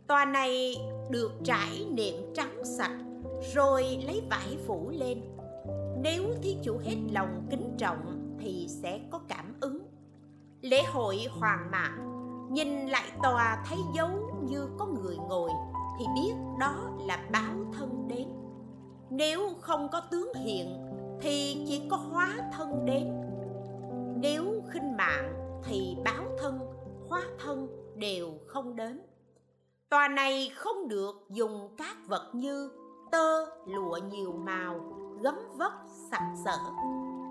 tòa 0.07 0.25
này 0.25 0.75
được 1.09 1.31
trải 1.43 1.87
nệm 1.91 2.33
trắng 2.33 2.65
sạch, 2.77 2.97
rồi 3.55 3.83
lấy 4.07 4.21
vải 4.29 4.57
phủ 4.67 4.91
lên 4.93 5.21
nếu 6.05 6.23
thí 6.41 6.57
chủ 6.63 6.77
hết 6.77 6.95
lòng 7.11 7.47
kính 7.49 7.75
trọng 7.77 8.35
thì 8.39 8.67
sẽ 8.69 8.99
có 9.11 9.19
cảm 9.27 9.53
ứng. 9.61 9.79
Lễ 10.61 10.83
hội 10.83 11.17
hoàng 11.39 11.71
mãn 11.71 12.11
nhìn 12.51 12.87
lại 12.87 13.11
tòa 13.23 13.63
thấy 13.69 13.77
dấu 13.95 14.09
như 14.43 14.67
có 14.77 14.85
người 14.85 15.17
ngồi, 15.17 15.49
thì 15.99 16.05
biết 16.15 16.33
đó 16.59 16.89
là 16.99 17.25
báo 17.31 17.55
thân 17.73 18.07
đến. 18.07 18.27
Nếu 19.09 19.49
không 19.61 19.89
có 19.91 20.01
tướng 20.11 20.33
hiện 20.33 20.67
thì 21.21 21.65
chỉ 21.67 21.81
có 21.89 21.97
hóa 21.97 22.37
thân 22.57 22.85
đến. 22.85 23.07
Nếu 24.21 24.61
khinh 24.69 24.97
mạng, 24.97 25.33
thì 25.63 25.97
báo 26.05 26.23
thân, 26.41 26.59
hóa 27.09 27.21
thân 27.43 27.67
đều 27.95 28.33
không 28.47 28.75
đến. 28.75 29.01
Tòa 29.89 30.07
này 30.07 30.51
không 30.55 30.87
được 30.87 31.27
dùng 31.29 31.75
các 31.77 31.97
vật 32.07 32.31
như 32.33 32.71
tơ, 33.11 33.45
lụa, 33.67 33.99
nhiều 34.11 34.31
màu, 34.31 34.95
gấm 35.21 35.35
vóc 35.57 35.73
sặc 36.11 36.21
sỡ, 36.45 36.57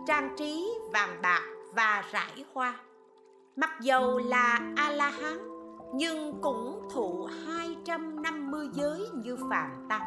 trang 0.06 0.34
trí 0.36 0.78
vàng 0.92 1.22
bạc 1.22 1.42
và 1.74 2.04
rải 2.12 2.44
hoa. 2.54 2.76
Mặc 3.56 3.70
dầu 3.80 4.18
là 4.18 4.72
a 4.76 4.90
la 4.90 5.10
hán 5.10 5.38
nhưng 5.94 6.40
cũng 6.40 6.88
thụ 6.92 7.28
250 7.46 8.68
giới 8.72 9.08
như 9.14 9.36
phàm 9.50 9.86
tăng. 9.88 10.02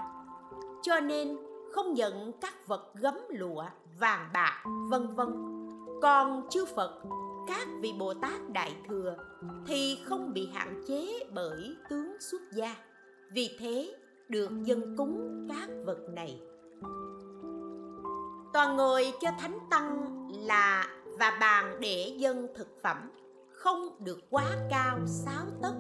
Cho 0.81 0.99
nên 0.99 1.37
không 1.71 1.93
nhận 1.93 2.31
các 2.41 2.67
vật 2.67 2.93
gấm 2.95 3.17
lụa, 3.29 3.65
vàng 3.99 4.29
bạc, 4.33 4.63
vân 4.89 5.15
vân. 5.15 5.27
Còn 6.01 6.47
chư 6.49 6.65
phật, 6.75 7.01
các 7.47 7.67
vị 7.81 7.93
bồ 7.99 8.13
tát 8.13 8.49
đại 8.49 8.75
thừa 8.87 9.15
thì 9.67 9.99
không 10.05 10.33
bị 10.33 10.49
hạn 10.53 10.83
chế 10.87 11.19
bởi 11.33 11.75
tướng 11.89 12.15
xuất 12.19 12.41
gia. 12.53 12.75
Vì 13.31 13.57
thế, 13.59 13.95
được 14.29 14.49
dân 14.63 14.95
cúng 14.97 15.47
các 15.49 15.69
vật 15.85 15.99
này 16.09 16.41
toàn 18.57 18.77
ngồi 18.77 19.13
cho 19.21 19.29
thánh 19.39 19.59
tăng 19.69 20.07
là 20.29 20.87
và 21.19 21.37
bàn 21.41 21.77
để 21.79 22.13
dân 22.17 22.47
thực 22.55 22.67
phẩm, 22.83 23.11
không 23.51 23.89
được 23.99 24.19
quá 24.29 24.45
cao 24.69 24.99
sáu 25.05 25.45
tấc. 25.61 25.73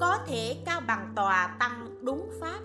Có 0.00 0.18
thể 0.26 0.56
cao 0.66 0.80
bằng 0.86 1.12
tòa 1.16 1.56
tăng 1.60 1.98
đúng 2.02 2.30
pháp, 2.40 2.60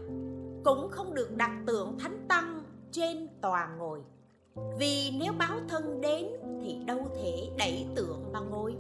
cũng 0.66 0.90
không 0.92 1.14
được 1.14 1.36
đặt 1.36 1.52
tượng 1.66 2.00
thánh 2.00 2.26
tăng 2.28 2.64
trên 2.92 3.28
tòa 3.42 3.70
ngồi. 3.78 4.02
Vì 4.80 5.12
nếu 5.20 5.34
báo 5.40 5.58
thân 5.70 6.02
đến 6.02 6.28
thì 6.62 6.76
đâu 6.86 7.08
thể 7.16 7.50
đẩy 7.58 7.88
tượng 7.96 8.32
mà 8.34 8.40
ngồi, 8.40 8.76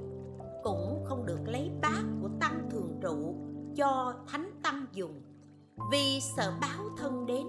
cũng 0.63 1.05
không 1.05 1.25
được 1.25 1.39
lấy 1.45 1.71
bát 1.81 2.03
của 2.21 2.29
tăng 2.39 2.69
thường 2.71 2.99
trụ 3.01 3.35
cho 3.75 4.13
thánh 4.27 4.51
tăng 4.63 4.85
dùng. 4.93 5.21
Vì 5.91 6.19
sợ 6.37 6.53
báo 6.61 6.83
thân 6.97 7.25
đến 7.25 7.47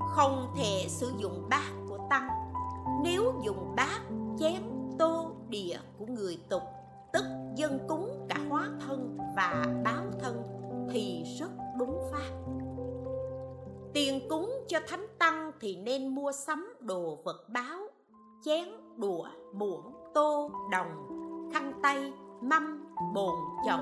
không 0.00 0.52
thể 0.56 0.86
sử 0.88 1.12
dụng 1.18 1.46
bát 1.50 1.70
của 1.88 1.98
tăng 2.10 2.28
nếu 3.02 3.34
dùng 3.44 3.74
bát 3.76 4.00
chén 4.38 4.62
tô 4.98 5.32
địa 5.48 5.78
của 5.98 6.06
người 6.06 6.38
tục, 6.48 6.62
tức 7.12 7.24
dân 7.56 7.78
cúng 7.88 8.26
cả 8.28 8.36
hóa 8.48 8.68
thân 8.86 9.18
và 9.36 9.66
báo 9.84 10.04
thân, 10.20 10.42
thì 10.90 11.24
rất 11.38 11.50
đúng 11.78 12.00
pháp. 12.12 12.30
Tiền 13.94 14.28
cúng 14.28 14.50
cho 14.68 14.78
thánh 14.88 15.06
tăng 15.18 15.52
thì 15.60 15.76
nên 15.76 16.08
mua 16.14 16.32
sắm 16.32 16.74
đồ 16.80 17.18
vật 17.24 17.48
báo, 17.48 17.78
chén, 18.44 18.68
đũa, 18.96 19.28
muỗng, 19.52 19.94
tô, 20.14 20.50
đồng, 20.70 20.88
khăn 21.52 21.72
tay, 21.82 22.12
mâm, 22.40 22.94
bồn, 23.14 23.34
chậu. 23.66 23.80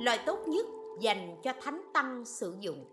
Loại 0.00 0.18
tốt 0.26 0.38
nhất 0.46 0.66
dành 1.00 1.36
cho 1.42 1.52
thánh 1.62 1.82
tăng 1.94 2.24
sử 2.24 2.56
dụng 2.60 2.84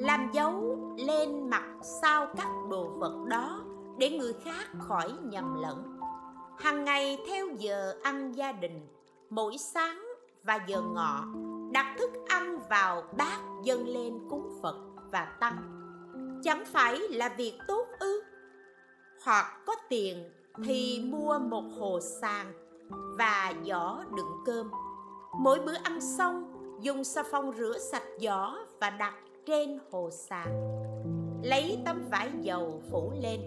làm 0.00 0.30
dấu 0.32 0.78
lên 0.96 1.50
mặt 1.50 1.64
sau 1.82 2.26
các 2.36 2.48
đồ 2.70 2.88
vật 2.88 3.24
đó 3.26 3.64
để 3.98 4.10
người 4.10 4.32
khác 4.32 4.66
khỏi 4.78 5.12
nhầm 5.22 5.62
lẫn. 5.62 6.00
Hàng 6.58 6.84
ngày 6.84 7.18
theo 7.26 7.46
giờ 7.58 7.94
ăn 8.02 8.32
gia 8.32 8.52
đình, 8.52 8.88
mỗi 9.30 9.58
sáng 9.58 10.06
và 10.44 10.58
giờ 10.66 10.82
ngọ, 10.82 11.24
đặt 11.72 11.96
thức 11.98 12.10
ăn 12.28 12.58
vào 12.70 13.02
bát 13.18 13.40
dâng 13.64 13.88
lên 13.88 14.18
cúng 14.30 14.58
phật 14.62 14.76
và 15.10 15.24
tăng. 15.40 15.56
Chẳng 16.44 16.64
phải 16.66 16.98
là 16.98 17.28
việc 17.28 17.58
tốt 17.68 17.86
ư? 17.98 18.22
Hoặc 19.24 19.62
có 19.66 19.74
tiền 19.88 20.30
thì 20.64 21.02
mua 21.04 21.38
một 21.38 21.64
hồ 21.78 22.00
sàng 22.00 22.52
và 23.18 23.52
giỏ 23.64 24.04
đựng 24.16 24.42
cơm. 24.46 24.70
Mỗi 25.38 25.58
bữa 25.58 25.76
ăn 25.82 26.00
xong, 26.00 26.52
dùng 26.80 27.04
xà 27.04 27.22
phòng 27.22 27.52
rửa 27.58 27.78
sạch 27.78 28.04
giỏ 28.20 28.56
và 28.80 28.90
đặt 28.90 29.14
trên 29.46 29.78
hồ 29.90 30.10
xà 30.10 30.46
lấy 31.42 31.78
tấm 31.84 32.08
vải 32.10 32.30
dầu 32.40 32.82
phủ 32.90 33.12
lên. 33.20 33.40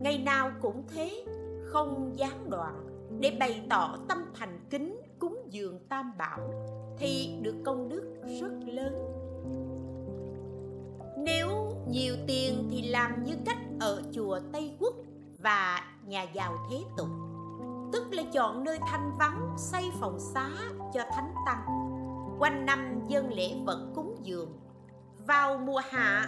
Ngày 0.00 0.18
nào 0.18 0.50
cũng 0.62 0.82
thế, 0.94 1.24
không 1.64 2.12
gián 2.16 2.50
đoạn. 2.50 2.86
Để 3.20 3.36
bày 3.40 3.66
tỏ 3.70 3.96
tâm 4.08 4.18
thành 4.34 4.60
kính 4.70 5.00
cúng 5.18 5.38
dường 5.50 5.78
tam 5.88 6.12
bảo, 6.18 6.38
thì 6.98 7.38
được 7.42 7.54
công 7.64 7.88
đức 7.88 8.14
rất 8.40 8.52
lớn. 8.66 8.94
Nếu 11.18 11.48
nhiều 11.88 12.14
tiền 12.26 12.68
thì 12.70 12.82
làm 12.82 13.24
như 13.24 13.32
cách 13.46 13.58
ở 13.80 14.02
chùa 14.12 14.40
Tây 14.52 14.76
Quốc 14.80 14.94
và 15.38 15.80
nhà 16.06 16.22
giàu 16.22 16.52
thế 16.70 16.76
tục. 16.96 17.08
Tức 17.92 18.06
là 18.10 18.22
chọn 18.32 18.64
nơi 18.64 18.78
thanh 18.86 19.10
vắng, 19.18 19.54
xây 19.58 19.84
phòng 20.00 20.18
xá 20.34 20.50
cho 20.94 21.00
thánh 21.14 21.34
tăng. 21.46 21.62
Quanh 22.38 22.66
năm 22.66 23.00
dân 23.08 23.32
lễ 23.32 23.54
vật 23.64 23.86
cúng 23.94 24.16
dường 24.22 24.48
vào 25.26 25.58
mùa 25.58 25.80
hạ 25.90 26.26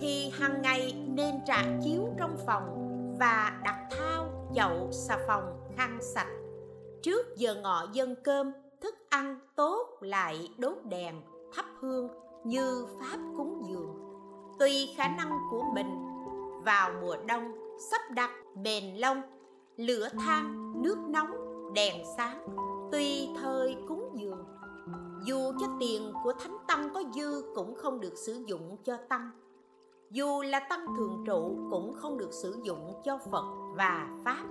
thì 0.00 0.32
hàng 0.38 0.62
ngày 0.62 0.94
nên 1.08 1.34
trả 1.46 1.64
chiếu 1.84 2.08
trong 2.18 2.36
phòng 2.46 2.74
Và 3.20 3.60
đặt 3.64 3.88
thao, 3.90 4.48
chậu, 4.54 4.88
xà 4.92 5.18
phòng, 5.26 5.60
khăn 5.76 5.98
sạch. 6.14 6.28
Trước 7.02 7.36
giờ 7.36 7.54
ngọ 7.54 7.86
dân 7.92 8.14
cơm, 8.24 8.52
thức 8.80 8.94
ăn 9.08 9.38
tốt 9.56 9.98
lại 10.00 10.48
đốt 10.58 10.76
đèn, 10.84 11.22
thắp 11.54 11.66
hương 11.80 12.08
như 12.44 12.86
pháp 13.00 13.18
cúng 13.36 13.62
dường. 13.68 13.96
Tùy 14.58 14.94
khả 14.96 15.08
năng 15.08 15.30
của 15.50 15.62
mình 15.74 16.04
vào 16.64 16.90
mùa 17.02 17.16
đông 17.26 17.52
sắp 17.90 18.00
đặt 18.10 18.30
bền 18.62 18.84
lông 18.96 19.22
lửa 19.76 20.08
than 20.18 20.72
nước 20.82 20.98
nóng 21.08 21.30
đèn 21.74 22.02
sáng 22.16 22.46
tùy 22.92 23.28
thời 23.40 23.76
cúng 23.88 24.10
dường 24.14 24.57
dù 25.28 25.52
cho 25.60 25.66
tiền 25.80 26.12
của 26.24 26.32
thánh 26.32 26.56
tăng 26.68 26.90
có 26.94 27.02
dư 27.14 27.42
cũng 27.54 27.74
không 27.74 28.00
được 28.00 28.14
sử 28.16 28.44
dụng 28.46 28.76
cho 28.84 28.96
tăng. 29.08 29.30
Dù 30.10 30.42
là 30.42 30.60
tăng 30.60 30.86
thường 30.96 31.24
trụ 31.26 31.68
cũng 31.70 31.94
không 31.94 32.18
được 32.18 32.32
sử 32.32 32.56
dụng 32.62 32.94
cho 33.04 33.18
phật 33.30 33.44
và 33.76 34.08
pháp. 34.24 34.44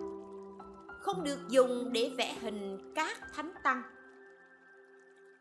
Không 1.02 1.24
được 1.24 1.40
dùng 1.50 1.90
để 1.94 2.12
vẽ 2.18 2.38
hình 2.42 2.92
các 2.96 3.18
thánh 3.36 3.52
tăng. 3.64 3.82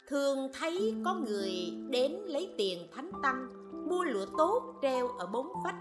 Thường 0.09 0.49
thấy 0.61 0.95
có 1.05 1.15
người 1.15 1.53
đến 1.91 2.13
lấy 2.13 2.55
tiền 2.59 2.89
thánh 2.95 3.11
tăng, 3.23 3.49
mua 3.89 4.05
lụa 4.05 4.27
tốt 4.39 4.79
treo 4.83 5.09
ở 5.09 5.27
bốn 5.27 5.47
vách, 5.65 5.81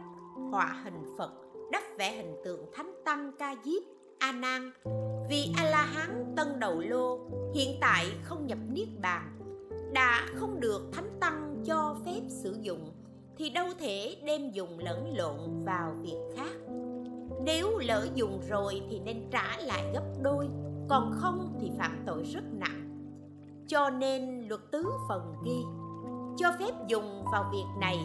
họa 0.52 0.82
hình 0.84 1.16
phật, 1.18 1.32
đắp 1.72 1.84
vẽ 1.98 2.18
hình 2.18 2.36
tượng 2.46 2.66
thánh 2.74 2.94
tăng 3.06 3.32
ca 3.40 3.56
diếp, 3.66 3.84
a 4.20 4.32
nan. 4.32 4.72
Vì 5.30 5.54
a 5.58 5.70
la 5.70 5.84
hán 5.94 6.34
tân 6.38 6.60
đầu 6.60 6.80
lô, 6.80 7.20
hiện 7.54 7.78
tại 7.82 8.06
không 8.24 8.48
nhập 8.48 8.58
niết 8.72 8.88
bàn 9.02 9.35
đã 9.96 10.26
không 10.36 10.60
được 10.60 10.90
thánh 10.94 11.18
tăng 11.20 11.64
cho 11.66 11.96
phép 12.06 12.22
sử 12.30 12.58
dụng, 12.62 12.92
thì 13.38 13.50
đâu 13.50 13.68
thể 13.80 14.16
đem 14.26 14.52
dùng 14.52 14.80
lẫn 14.80 15.18
lộn 15.18 15.64
vào 15.66 15.94
việc 16.02 16.18
khác. 16.38 16.74
Nếu 17.46 17.78
lỡ 17.78 18.08
dùng 18.16 18.42
rồi 18.50 18.82
thì 18.90 19.00
nên 19.00 19.30
trả 19.32 19.58
lại 19.58 19.92
gấp 19.94 20.04
đôi, 20.22 20.48
còn 20.90 21.12
không 21.16 21.58
thì 21.62 21.72
phạm 21.80 22.04
tội 22.06 22.24
rất 22.24 22.44
nặng. 22.54 23.06
Cho 23.68 23.90
nên 23.90 24.48
luật 24.48 24.62
tứ 24.72 24.86
phần 25.10 25.34
ghi, 25.46 25.62
cho 26.38 26.52
phép 26.60 26.88
dùng 26.88 27.26
vào 27.32 27.50
việc 27.52 27.66
này, 27.80 28.00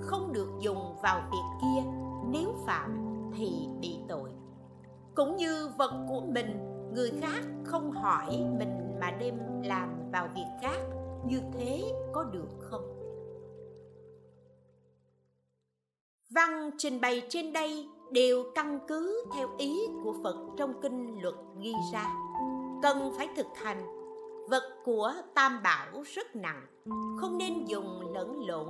không 0.00 0.32
được 0.32 0.48
dùng 0.60 0.96
vào 1.02 1.20
việc 1.32 1.62
kia, 1.62 1.90
nếu 2.30 2.54
phạm 2.66 2.96
thì 3.36 3.68
bị 3.80 3.96
tội. 4.08 4.30
Cũng 5.14 5.36
như 5.36 5.68
vật 5.78 5.92
của 6.08 6.20
mình, 6.20 6.58
người 6.94 7.10
khác 7.20 7.44
không 7.64 7.90
hỏi 7.90 8.44
mình 8.58 8.98
mà 9.00 9.10
đem 9.10 9.62
làm 9.62 10.10
vào 10.12 10.28
việc 10.34 10.46
khác 10.62 10.78
như 11.28 11.40
thế 11.54 11.92
có 12.12 12.24
được 12.24 12.48
không? 12.60 12.96
Văn 16.30 16.70
trình 16.78 17.00
bày 17.00 17.22
trên 17.28 17.52
đây 17.52 17.88
đều 18.10 18.44
căn 18.54 18.78
cứ 18.88 19.24
theo 19.34 19.48
ý 19.58 19.80
của 20.04 20.14
phật 20.24 20.36
trong 20.56 20.80
kinh 20.82 21.22
luật 21.22 21.34
ghi 21.60 21.72
ra. 21.92 22.14
Cần 22.82 23.12
phải 23.16 23.28
thực 23.36 23.46
hành. 23.54 23.86
Vật 24.50 24.76
của 24.84 25.12
tam 25.34 25.62
bảo 25.62 26.02
rất 26.14 26.36
nặng, 26.36 26.66
không 27.20 27.38
nên 27.38 27.64
dùng 27.64 28.14
lẫn 28.14 28.46
lộn. 28.46 28.68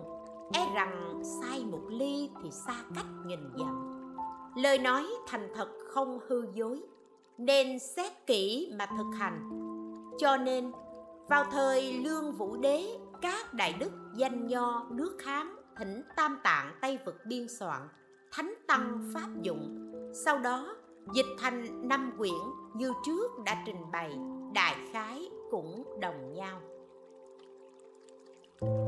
E 0.53 0.61
rằng 0.75 1.23
sai 1.41 1.65
một 1.65 1.83
ly 1.89 2.31
thì 2.43 2.51
xa 2.51 2.75
cách 2.95 3.07
nghìn 3.27 3.41
dặm. 3.59 3.93
Lời 4.57 4.79
nói 4.79 5.05
thành 5.27 5.53
thật 5.55 5.69
không 5.89 6.19
hư 6.29 6.45
dối, 6.55 6.83
nên 7.39 7.79
xét 7.79 8.27
kỹ 8.27 8.73
mà 8.79 8.87
thực 8.87 9.19
hành. 9.19 9.51
Cho 10.19 10.37
nên 10.37 10.73
vào 11.29 11.45
thời 11.51 11.93
lương 11.93 12.33
vũ 12.33 12.57
đế, 12.57 12.87
các 13.23 13.55
đại 13.55 13.73
đức 13.73 13.93
danh 14.15 14.47
nho, 14.47 14.87
nước 14.91 15.23
hán, 15.25 15.57
thỉnh 15.79 16.03
tam 16.17 16.39
tạng, 16.45 16.75
tây 16.81 16.99
vực 17.07 17.17
biên 17.27 17.49
soạn, 17.49 17.89
thánh 18.33 18.55
tăng 18.67 19.11
pháp 19.15 19.29
dụng. 19.43 19.93
Sau 20.25 20.39
đó, 20.39 20.77
dịch 21.15 21.27
thành 21.39 21.89
năm 21.89 22.13
quyển 22.19 22.35
như 22.75 22.93
trước 23.07 23.31
đã 23.45 23.63
trình 23.67 23.91
bày, 23.93 24.19
đại 24.55 24.77
khái 24.93 25.29
cũng 25.51 26.01
đồng 26.01 26.35
nhau. 26.35 26.61
1.5 28.61 28.86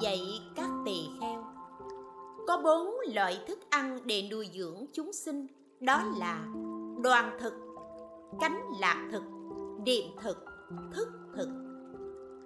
dạy 0.00 0.20
các 0.56 0.68
tỳ 0.84 1.08
kheo 1.20 1.44
Có 2.46 2.60
bốn 2.64 2.94
loại 3.14 3.44
thức 3.48 3.58
ăn 3.70 3.98
để 4.04 4.28
nuôi 4.30 4.50
dưỡng 4.54 4.86
chúng 4.92 5.12
sinh 5.12 5.46
Đó 5.80 6.02
là 6.18 6.44
đoàn 7.02 7.38
thực, 7.40 7.54
cánh 8.40 8.60
lạc 8.80 9.08
thực, 9.12 9.22
niệm 9.86 10.04
thực, 10.22 10.44
thức 10.94 11.08
thực. 11.36 11.48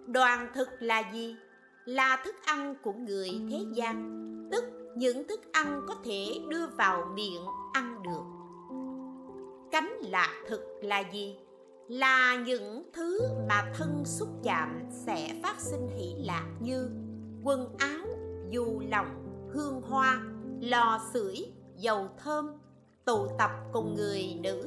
Đoàn 0.07 0.49
thực 0.55 0.69
là 0.81 1.13
gì? 1.13 1.37
Là 1.85 2.23
thức 2.25 2.35
ăn 2.45 2.75
của 2.83 2.93
người 2.93 3.31
thế 3.51 3.59
gian 3.75 4.19
Tức 4.53 4.65
những 4.97 5.29
thức 5.29 5.41
ăn 5.53 5.83
có 5.89 5.95
thể 6.05 6.41
đưa 6.49 6.67
vào 6.67 7.13
miệng 7.15 7.43
ăn 7.73 8.03
được. 8.03 8.25
Cánh 9.71 9.93
lạc 10.01 10.45
thực 10.49 10.61
là 10.83 11.03
gì? 11.13 11.37
Là 11.89 12.37
những 12.37 12.91
thứ 12.93 13.21
mà 13.49 13.73
thân 13.75 14.03
xúc 14.05 14.29
chạm 14.43 14.83
sẽ 14.91 15.41
phát 15.43 15.61
sinh 15.61 15.89
hỷ 15.97 16.15
lạc 16.19 16.47
như 16.61 16.91
quần 17.45 17.77
áo, 17.79 18.07
dù 18.51 18.81
lòng 18.89 19.07
hương 19.53 19.83
hoa, 19.83 20.21
lò 20.61 21.01
sưởi, 21.13 21.53
dầu 21.77 22.09
thơm, 22.19 22.51
tụ 23.05 23.27
tập 23.39 23.51
cùng 23.73 23.95
người 23.95 24.39
nữ. 24.43 24.63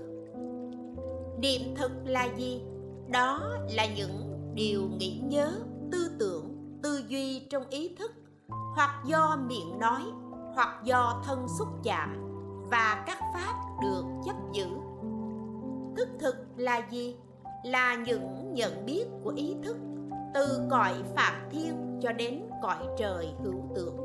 Niệm 1.40 1.62
thực 1.76 1.92
là 2.06 2.28
gì? 2.38 2.62
Đó 3.10 3.58
là 3.76 3.86
những 3.96 4.52
điều 4.54 4.82
nghĩ 4.98 5.22
nhớ, 5.24 5.52
tư 5.92 6.12
tưởng, 6.20 6.56
tư 6.84 7.02
duy 7.08 7.48
trong 7.50 7.70
ý 7.70 7.96
thức, 7.96 8.12
hoặc 8.50 9.04
do 9.06 9.38
miệng 9.48 9.80
nói, 9.80 10.02
hoặc 10.56 10.82
do 10.84 11.22
thân 11.26 11.46
xúc 11.60 11.68
chạm 11.84 12.18
và 12.72 13.04
các 13.08 13.18
pháp 13.34 13.54
được 13.84 14.04
chấp 14.26 14.36
giữ. 14.54 14.68
Thức 15.98 16.08
thực 16.20 16.36
là 16.58 16.82
gì? 16.92 17.16
Là 17.64 17.96
những 17.96 18.54
nhận 18.54 18.86
biết 18.86 19.06
của 19.24 19.34
ý 19.36 19.56
thức 19.64 19.78
từ 20.34 20.68
cõi 20.70 20.94
phạm 21.16 21.34
thiên 21.52 22.00
cho 22.02 22.12
đến 22.12 22.42
cõi 22.62 22.88
trời 22.98 23.34
hữu 23.44 23.72
tưởng, 23.76 23.98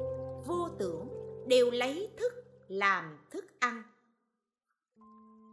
vô 0.47 0.69
tưởng 0.79 1.09
đều 1.47 1.71
lấy 1.71 2.09
thức 2.17 2.33
làm 2.69 3.19
thức 3.31 3.45
ăn. 3.61 3.83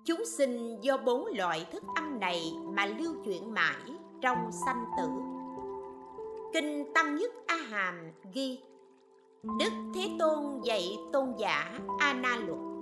Chúng 0.06 0.26
sinh 0.26 0.78
do 0.82 0.98
bốn 0.98 1.26
loại 1.26 1.66
thức 1.72 1.84
ăn 1.96 2.20
này 2.20 2.54
mà 2.64 2.86
lưu 2.86 3.14
chuyển 3.26 3.54
mãi 3.54 3.82
trong 4.22 4.52
sanh 4.66 4.86
tử. 4.98 5.08
Kinh 6.54 6.94
tăng 6.94 7.16
nhất 7.16 7.32
a 7.48 7.56
hàm 7.56 8.12
ghi, 8.34 8.60
đức 9.44 9.74
thế 9.96 10.10
tôn 10.20 10.62
dạy 10.64 10.98
tôn 11.14 11.34
giả 11.38 11.80
a 12.00 12.14
na 12.14 12.38
luật 12.38 12.74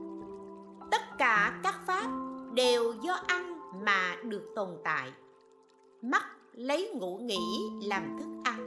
tất 0.91 1.17
cả 1.17 1.59
các 1.63 1.75
pháp 1.87 2.09
đều 2.53 2.93
do 3.01 3.13
ăn 3.27 3.59
mà 3.85 4.15
được 4.23 4.51
tồn 4.55 4.69
tại, 4.83 5.11
mắt 6.01 6.23
lấy 6.53 6.91
ngũ 6.93 7.17
nghĩ 7.17 7.69
làm 7.83 8.17
thức 8.19 8.41
ăn 8.43 8.60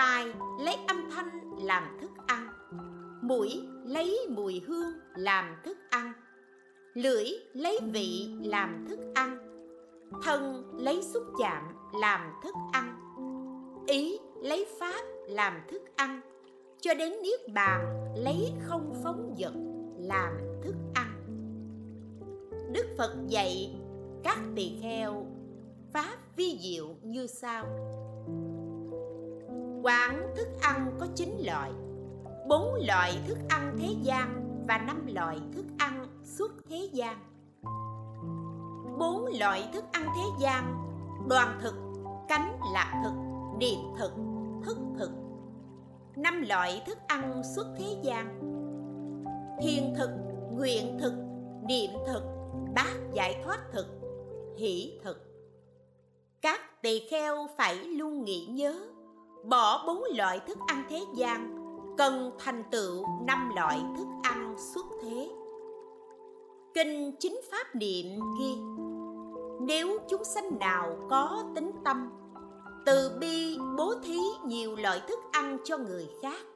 tai 0.00 0.32
lấy 0.58 0.76
âm 0.86 1.10
thanh 1.10 1.40
làm 1.62 1.98
thức 2.00 2.10
ăn. 2.26 2.48
Mũi 3.22 3.62
lấy 3.84 4.26
mùi 4.28 4.62
hương 4.66 4.92
làm 5.14 5.56
thức 5.64 5.78
ăn. 5.90 6.12
Lưỡi 6.94 7.26
lấy 7.52 7.80
vị 7.92 8.28
làm 8.44 8.86
thức 8.88 8.98
ăn. 9.14 9.38
Thân 10.22 10.64
lấy 10.78 11.02
xúc 11.02 11.22
chạm 11.38 11.62
làm 12.00 12.20
thức 12.42 12.54
ăn. 12.72 12.96
Ý 13.86 14.18
lấy 14.42 14.66
pháp 14.80 15.02
làm 15.28 15.60
thức 15.70 15.82
ăn. 15.96 16.20
Cho 16.80 16.94
đến 16.94 17.12
niết 17.22 17.40
bàn 17.54 18.14
lấy 18.16 18.52
không 18.62 18.94
phóng 19.04 19.34
dật 19.38 19.54
làm 19.98 20.32
thức 20.62 20.74
ăn. 20.94 21.12
Đức 22.72 22.86
phật 22.98 23.14
dạy 23.28 23.76
các 24.22 24.38
tỳ 24.56 24.72
kheo 24.82 25.26
pháp 25.92 26.16
vi 26.36 26.58
diệu 26.60 26.88
như 27.02 27.26
sau 27.26 27.66
quán 29.82 30.34
thức 30.36 30.48
ăn 30.60 30.96
có 31.00 31.06
chín 31.14 31.42
loại. 31.46 31.70
Bốn 32.48 32.74
loại 32.86 33.18
thức 33.28 33.38
ăn 33.48 33.76
thế 33.78 33.88
gian 34.02 34.46
và 34.68 34.78
năm 34.78 35.06
loại 35.14 35.40
thức 35.52 35.64
ăn 35.78 36.06
xuất 36.24 36.52
thế 36.68 36.88
gian. 36.92 37.16
Bốn 38.98 39.26
loại 39.38 39.68
thức 39.72 39.84
ăn 39.92 40.06
thế 40.16 40.22
gian, 40.40 40.74
đoàn 41.28 41.58
thực, 41.62 41.74
cánh 42.28 42.60
lạc 42.74 43.02
thực 43.04 43.30
niệm 43.60 43.78
thực, 43.98 44.12
thức 44.64 44.78
thực. 44.98 45.10
Năm 46.16 46.42
loại 46.48 46.82
thức 46.86 46.98
ăn 47.06 47.42
xuất 47.54 47.66
thế 47.78 47.96
gian 48.02 48.40
thiền 49.62 49.94
thực, 49.98 50.10
nguyện 50.50 50.98
thực, 51.00 51.12
niệm 51.68 51.90
thực, 52.06 52.22
bát 52.74 52.96
giải 53.12 53.42
thoát 53.44 53.58
thực, 53.72 53.86
hỷ 54.58 55.00
thực. 55.04 55.16
Các 56.40 56.82
tỳ 56.82 57.08
kheo 57.10 57.46
phải 57.56 57.74
luôn 57.74 58.24
nghĩ 58.24 58.46
nhớ 58.46 58.80
bỏ 59.44 59.84
bốn 59.86 60.02
loại 60.16 60.40
thức 60.40 60.58
ăn 60.66 60.84
thế 60.88 61.00
gian, 61.14 61.56
cần 61.98 62.30
thành 62.38 62.64
tựu 62.70 63.04
năm 63.26 63.50
loại 63.54 63.82
thức 63.96 64.06
ăn 64.22 64.54
xuất 64.74 64.86
thế. 65.02 65.30
Kinh 66.74 67.12
chính 67.18 67.40
pháp 67.50 67.74
niệm 67.74 68.06
ghi, 68.38 68.54
nếu 69.60 69.98
chúng 70.08 70.24
sanh 70.24 70.58
nào 70.58 70.96
có 71.10 71.44
tính 71.54 71.70
tâm, 71.84 72.10
từ 72.86 73.16
bi 73.20 73.58
bố 73.78 73.94
thí 74.02 74.18
nhiều 74.46 74.76
loại 74.76 75.00
thức 75.08 75.18
ăn 75.32 75.58
cho 75.64 75.78
người 75.78 76.10
khác, 76.22 76.46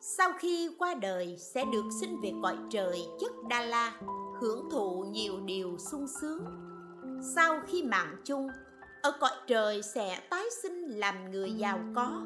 sau 0.00 0.32
khi 0.38 0.70
qua 0.78 0.94
đời 0.94 1.36
sẽ 1.38 1.64
được 1.72 1.84
sinh 2.00 2.20
về 2.20 2.32
cõi 2.42 2.56
trời 2.70 3.06
chất 3.20 3.32
đa 3.48 3.60
la, 3.60 3.92
hưởng 4.40 4.70
thụ 4.70 5.04
nhiều 5.10 5.40
điều 5.44 5.76
sung 5.78 6.06
sướng. 6.20 6.44
Sau 7.34 7.60
khi 7.66 7.82
mạng 7.82 8.16
chung 8.24 8.48
ở 9.02 9.12
cõi 9.20 9.30
trời 9.46 9.82
sẽ 9.82 10.18
tái 10.30 10.44
sinh 10.62 10.88
làm 10.88 11.30
người 11.30 11.52
giàu 11.52 11.78
có, 11.94 12.22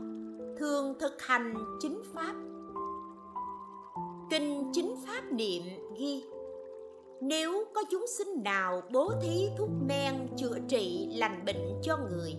thường 0.58 0.94
thực 1.00 1.22
hành 1.22 1.54
chính 1.80 2.02
pháp. 2.14 2.34
Kinh 4.30 4.70
chính 4.72 4.94
pháp 5.06 5.22
niệm 5.32 5.62
ghi, 5.98 6.24
nếu 7.20 7.64
có 7.74 7.82
chúng 7.90 8.06
sinh 8.18 8.42
nào 8.42 8.82
bố 8.92 9.12
thí 9.22 9.48
thuốc 9.58 9.68
men 9.88 10.28
chữa 10.36 10.58
trị 10.68 11.08
lành 11.12 11.44
bệnh 11.44 11.80
cho 11.82 11.96
người, 11.96 12.34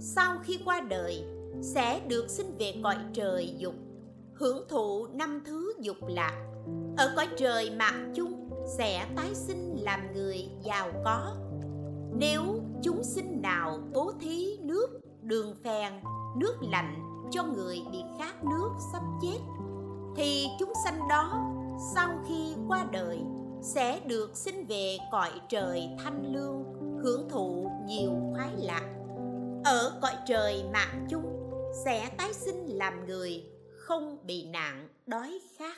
sau 0.00 0.38
khi 0.44 0.58
qua 0.64 0.80
đời 0.80 1.24
sẽ 1.62 2.00
được 2.08 2.30
sinh 2.30 2.56
về 2.58 2.74
cõi 2.82 2.96
trời 3.12 3.54
dục. 3.58 3.74
Hưởng 4.34 4.68
thụ 4.68 5.06
năm 5.06 5.42
thứ 5.46 5.72
dục 5.80 5.96
lạc, 6.08 6.46
ở 6.96 7.12
cõi 7.16 7.28
trời 7.36 7.70
mạng 7.70 8.12
chung 8.16 8.50
sẽ 8.78 9.06
tái 9.16 9.34
sinh 9.34 9.76
làm 9.80 10.12
người 10.14 10.48
giàu 10.64 10.92
có 11.04 11.36
nếu 12.16 12.60
chúng 12.82 13.04
sinh 13.04 13.42
nào 13.42 13.78
bố 13.92 14.12
thí 14.20 14.58
nước, 14.62 15.00
đường 15.22 15.54
phèn, 15.64 15.92
nước 16.36 16.54
lạnh 16.60 17.00
cho 17.30 17.42
người 17.44 17.82
bị 17.92 18.02
khát 18.18 18.44
nước 18.44 18.70
sắp 18.92 19.02
chết, 19.22 19.38
thì 20.16 20.46
chúng 20.58 20.72
sanh 20.84 21.08
đó 21.08 21.52
sau 21.94 22.08
khi 22.28 22.54
qua 22.68 22.86
đời 22.92 23.20
sẽ 23.62 24.00
được 24.06 24.36
sinh 24.36 24.66
về 24.66 24.98
cõi 25.12 25.30
trời 25.48 25.88
thanh 25.98 26.32
lương, 26.32 26.64
hưởng 27.02 27.28
thụ 27.28 27.70
nhiều 27.86 28.10
khoái 28.32 28.50
lạc. 28.56 28.90
Ở 29.64 29.98
cõi 30.02 30.12
trời 30.26 30.64
mạng 30.72 31.06
chung 31.10 31.50
sẽ 31.84 32.10
tái 32.18 32.32
sinh 32.32 32.66
làm 32.66 33.06
người 33.06 33.44
không 33.78 34.18
bị 34.26 34.46
nạn 34.46 34.88
đói 35.06 35.40
khát. 35.58 35.76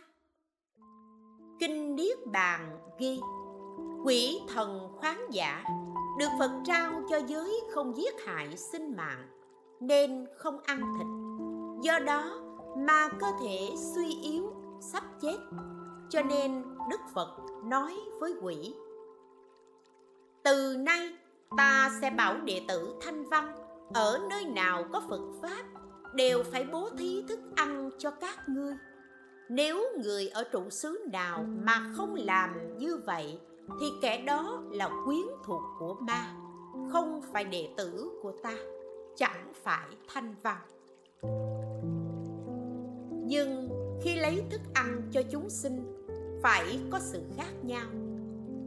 Kinh 1.60 1.96
niết 1.96 2.26
bàn 2.26 2.78
ghi, 2.98 3.20
quỷ 4.04 4.40
thần 4.54 4.88
khoáng 4.96 5.26
giả 5.30 5.64
được 6.18 6.28
phật 6.38 6.50
trao 6.64 7.02
cho 7.10 7.20
giới 7.26 7.60
không 7.70 7.96
giết 7.96 8.14
hại 8.24 8.56
sinh 8.56 8.96
mạng, 8.96 9.28
nên 9.80 10.26
không 10.36 10.60
ăn 10.64 10.80
thịt. 10.98 11.06
Do 11.84 11.98
đó 11.98 12.42
mà 12.76 13.08
cơ 13.08 13.26
thể 13.42 13.70
suy 13.94 14.20
yếu, 14.22 14.52
sắp 14.80 15.04
chết. 15.20 15.36
Cho 16.08 16.22
nên 16.22 16.62
đức 16.90 17.00
phật 17.14 17.28
nói 17.64 17.96
với 18.20 18.34
quỷ, 18.42 18.74
từ 20.42 20.76
nay 20.76 21.16
ta 21.56 21.90
sẽ 22.00 22.10
bảo 22.10 22.40
đệ 22.40 22.64
tử 22.68 22.94
thanh 23.00 23.24
văn 23.24 23.54
ở 23.94 24.20
nơi 24.30 24.44
nào 24.44 24.84
có 24.92 25.02
phật 25.08 25.20
pháp 25.42 25.64
đều 26.14 26.42
phải 26.42 26.64
bố 26.72 26.90
thí 26.98 27.24
thức 27.28 27.40
ăn 27.54 27.90
cho 27.98 28.10
các 28.10 28.48
ngươi. 28.48 28.74
Nếu 29.48 29.84
người 30.02 30.28
ở 30.28 30.44
trụ 30.44 30.70
xứ 30.70 31.04
nào 31.12 31.44
mà 31.64 31.92
không 31.96 32.14
làm 32.14 32.78
như 32.78 32.96
vậy 32.96 33.40
thì 33.80 33.92
kẻ 34.02 34.22
đó 34.22 34.62
là 34.70 34.90
quyến 35.04 35.26
thuộc 35.44 35.62
của 35.78 35.94
ma, 35.94 36.34
không 36.92 37.20
phải 37.32 37.44
đệ 37.44 37.68
tử 37.76 38.20
của 38.22 38.32
ta, 38.42 38.56
chẳng 39.16 39.52
phải 39.62 39.86
thanh 40.08 40.34
văn 40.42 40.58
nhưng 43.28 43.68
khi 44.02 44.16
lấy 44.16 44.42
thức 44.50 44.60
ăn 44.74 45.02
cho 45.12 45.22
chúng 45.30 45.50
sinh, 45.50 46.06
phải 46.42 46.80
có 46.90 46.98
sự 46.98 47.22
khác 47.36 47.52
nhau. 47.62 47.86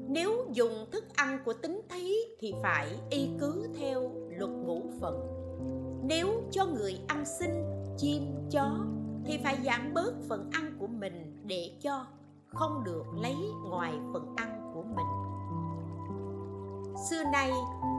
Nếu 0.08 0.46
dùng 0.52 0.86
thức 0.92 1.04
ăn 1.16 1.40
của 1.46 1.54
tính 1.54 1.82
thí 1.90 2.14
thì 2.40 2.54
phải 2.64 3.00
y 3.10 3.30
cứ 3.40 3.68
theo 3.80 4.12
luật 4.30 4.52
ngũ 4.52 4.84
phận 5.02 5.40
nếu 6.04 6.44
cho 6.52 6.66
người 6.66 7.00
ăn 7.08 7.24
sinh 7.40 7.64
chim, 7.98 8.22
chó 8.52 8.86
thì 9.26 9.40
phải 9.44 9.58
giảm 9.66 9.94
bớt 9.94 10.14
phần 10.30 10.50
ăn 10.52 10.76
của 10.80 10.88
mình 10.88 11.42
để 11.46 11.72
cho 11.82 12.06
không 12.48 12.84
được 12.84 13.04
lấy 13.22 13.36
ngoài 13.70 13.94
phần 14.14 14.36
ăn 14.36 14.59
của 14.82 14.96
mình. 14.96 15.06
Xưa 17.10 17.24
nay, 17.32 17.52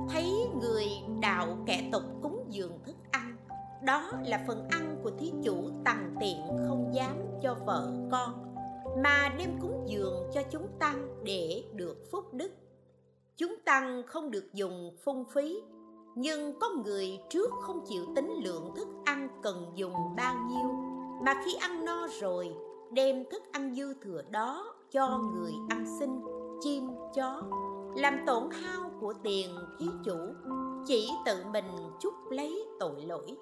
thấy 0.08 0.48
người 0.60 0.86
đạo 1.20 1.56
kẻ 1.66 1.88
tục 1.92 2.02
cúng 2.22 2.44
dường 2.48 2.78
thức 2.86 2.96
ăn, 3.10 3.36
đó 3.82 4.12
là 4.26 4.44
phần 4.46 4.68
ăn 4.68 4.96
của 5.02 5.10
thí 5.18 5.32
chủ 5.42 5.54
tằng 5.84 6.14
tiện 6.20 6.40
không 6.68 6.90
dám 6.94 7.16
cho 7.42 7.56
vợ 7.66 7.92
con, 8.10 8.54
mà 9.02 9.34
đem 9.38 9.58
cúng 9.60 9.84
dường 9.86 10.30
cho 10.34 10.42
chúng 10.50 10.66
tăng 10.78 11.24
để 11.24 11.64
được 11.74 12.10
phúc 12.10 12.34
đức. 12.34 12.52
Chúng 13.36 13.54
tăng 13.64 14.02
không 14.06 14.30
được 14.30 14.52
dùng 14.52 14.96
phung 15.04 15.24
phí, 15.24 15.62
nhưng 16.14 16.58
có 16.60 16.68
người 16.84 17.20
trước 17.30 17.50
không 17.60 17.80
chịu 17.86 18.04
tính 18.16 18.32
lượng 18.42 18.72
thức 18.76 18.88
ăn 19.04 19.28
cần 19.42 19.72
dùng 19.74 19.94
bao 20.16 20.34
nhiêu, 20.48 20.70
mà 21.24 21.34
khi 21.44 21.54
ăn 21.54 21.84
no 21.84 22.06
rồi, 22.20 22.54
đem 22.92 23.24
thức 23.30 23.42
ăn 23.52 23.74
dư 23.74 23.94
thừa 23.94 24.22
đó 24.30 24.74
cho 24.90 25.18
người 25.34 25.52
ăn 25.68 25.84
xin 25.98 26.39
chim 26.60 26.90
chó, 27.14 27.42
làm 27.96 28.14
tổn 28.26 28.50
hao 28.50 28.90
của 29.00 29.14
tiền 29.22 29.50
thí 29.78 29.86
chủ, 30.04 30.18
chỉ 30.86 31.10
tự 31.26 31.44
mình 31.52 31.64
chút 32.00 32.14
lấy 32.30 32.66
tội 32.80 33.02
lỗi. 33.06 33.36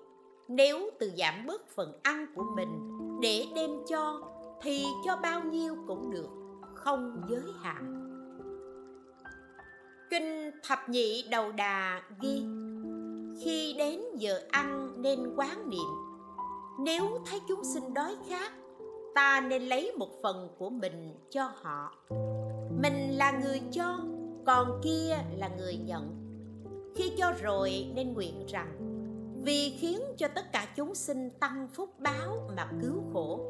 Nếu 0.49 0.91
từ 0.99 1.13
giảm 1.19 1.47
bớt 1.47 1.69
phần 1.77 1.93
ăn 2.03 2.27
của 2.35 2.45
mình 2.57 2.99
để 3.23 3.47
đem 3.55 3.71
cho, 3.89 4.21
thì 4.63 4.85
cho 5.05 5.17
bao 5.17 5.45
nhiêu 5.45 5.77
cũng 5.87 6.11
được, 6.11 6.29
không 6.75 7.23
giới 7.29 7.53
hạn. 7.63 7.95
Kinh 10.11 10.51
thập 10.63 10.89
nhị 10.89 11.25
đầu 11.31 11.53
đà 11.53 12.03
ghi, 12.21 12.43
khi 13.45 13.75
đến 13.79 14.03
giờ 14.15 14.41
ăn 14.51 14.89
nên 14.97 15.35
quán 15.37 15.71
niệm. 15.71 15.91
Nếu 16.81 17.19
thấy 17.27 17.41
chúng 17.49 17.65
sinh 17.65 17.95
đói 17.95 18.17
khát, 18.29 18.53
ta 19.15 19.41
nên 19.41 19.63
lấy 19.63 19.93
một 19.99 20.09
phần 20.23 20.49
của 20.59 20.71
mình 20.71 21.15
cho 21.31 21.51
họ 21.63 21.93
mình 22.83 23.11
là 23.17 23.31
người 23.31 23.63
cho, 23.73 24.01
còn 24.47 24.81
kia 24.83 25.17
là 25.37 25.49
người 25.59 25.77
nhận. 25.77 26.15
Khi 26.97 27.13
cho 27.19 27.33
rồi 27.43 27.91
nên 27.95 28.15
nguyện 28.15 28.47
rằng, 28.47 28.77
vì 29.45 29.71
khiến 29.71 30.01
cho 30.17 30.29
tất 30.29 30.53
cả 30.53 30.67
chúng 30.77 30.95
sinh 30.95 31.31
tăng 31.31 31.69
phúc 31.75 31.91
báo 31.99 32.51
mà 32.57 32.69
cứu 32.83 33.03
khổ, 33.13 33.41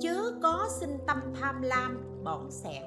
chớ 0.00 0.32
có 0.42 0.68
sinh 0.80 0.98
tâm 1.06 1.20
tham 1.40 1.62
lam 1.62 2.22
bọn 2.24 2.50
sẹo 2.50 2.82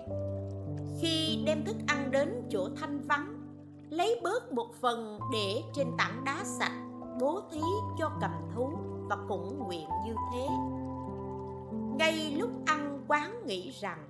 khi 1.02 1.44
đem 1.46 1.66
thức 1.66 1.76
ăn 1.88 2.12
đến 2.12 2.44
chỗ 2.50 2.70
thanh 2.76 3.00
vắng, 3.00 3.36
lấy 3.90 4.20
bớt 4.24 4.54
một 4.54 4.68
phần 4.82 5.20
để 5.34 5.62
trên 5.76 5.88
tảng 5.98 6.24
đá 6.26 6.44
sạch, 6.44 6.86
bố 7.20 7.42
thí 7.52 7.62
cho 8.00 8.12
cầm 8.22 8.32
thú 8.56 8.70
và 9.10 9.18
cũng 9.28 9.60
nguyện 9.68 9.88
như 10.06 10.16
thế. 10.34 10.48
Ngay 11.98 12.36
lúc 12.40 12.50
ăn 12.66 13.02
quán 13.08 13.48
nghĩ 13.48 13.72
rằng 13.82 14.10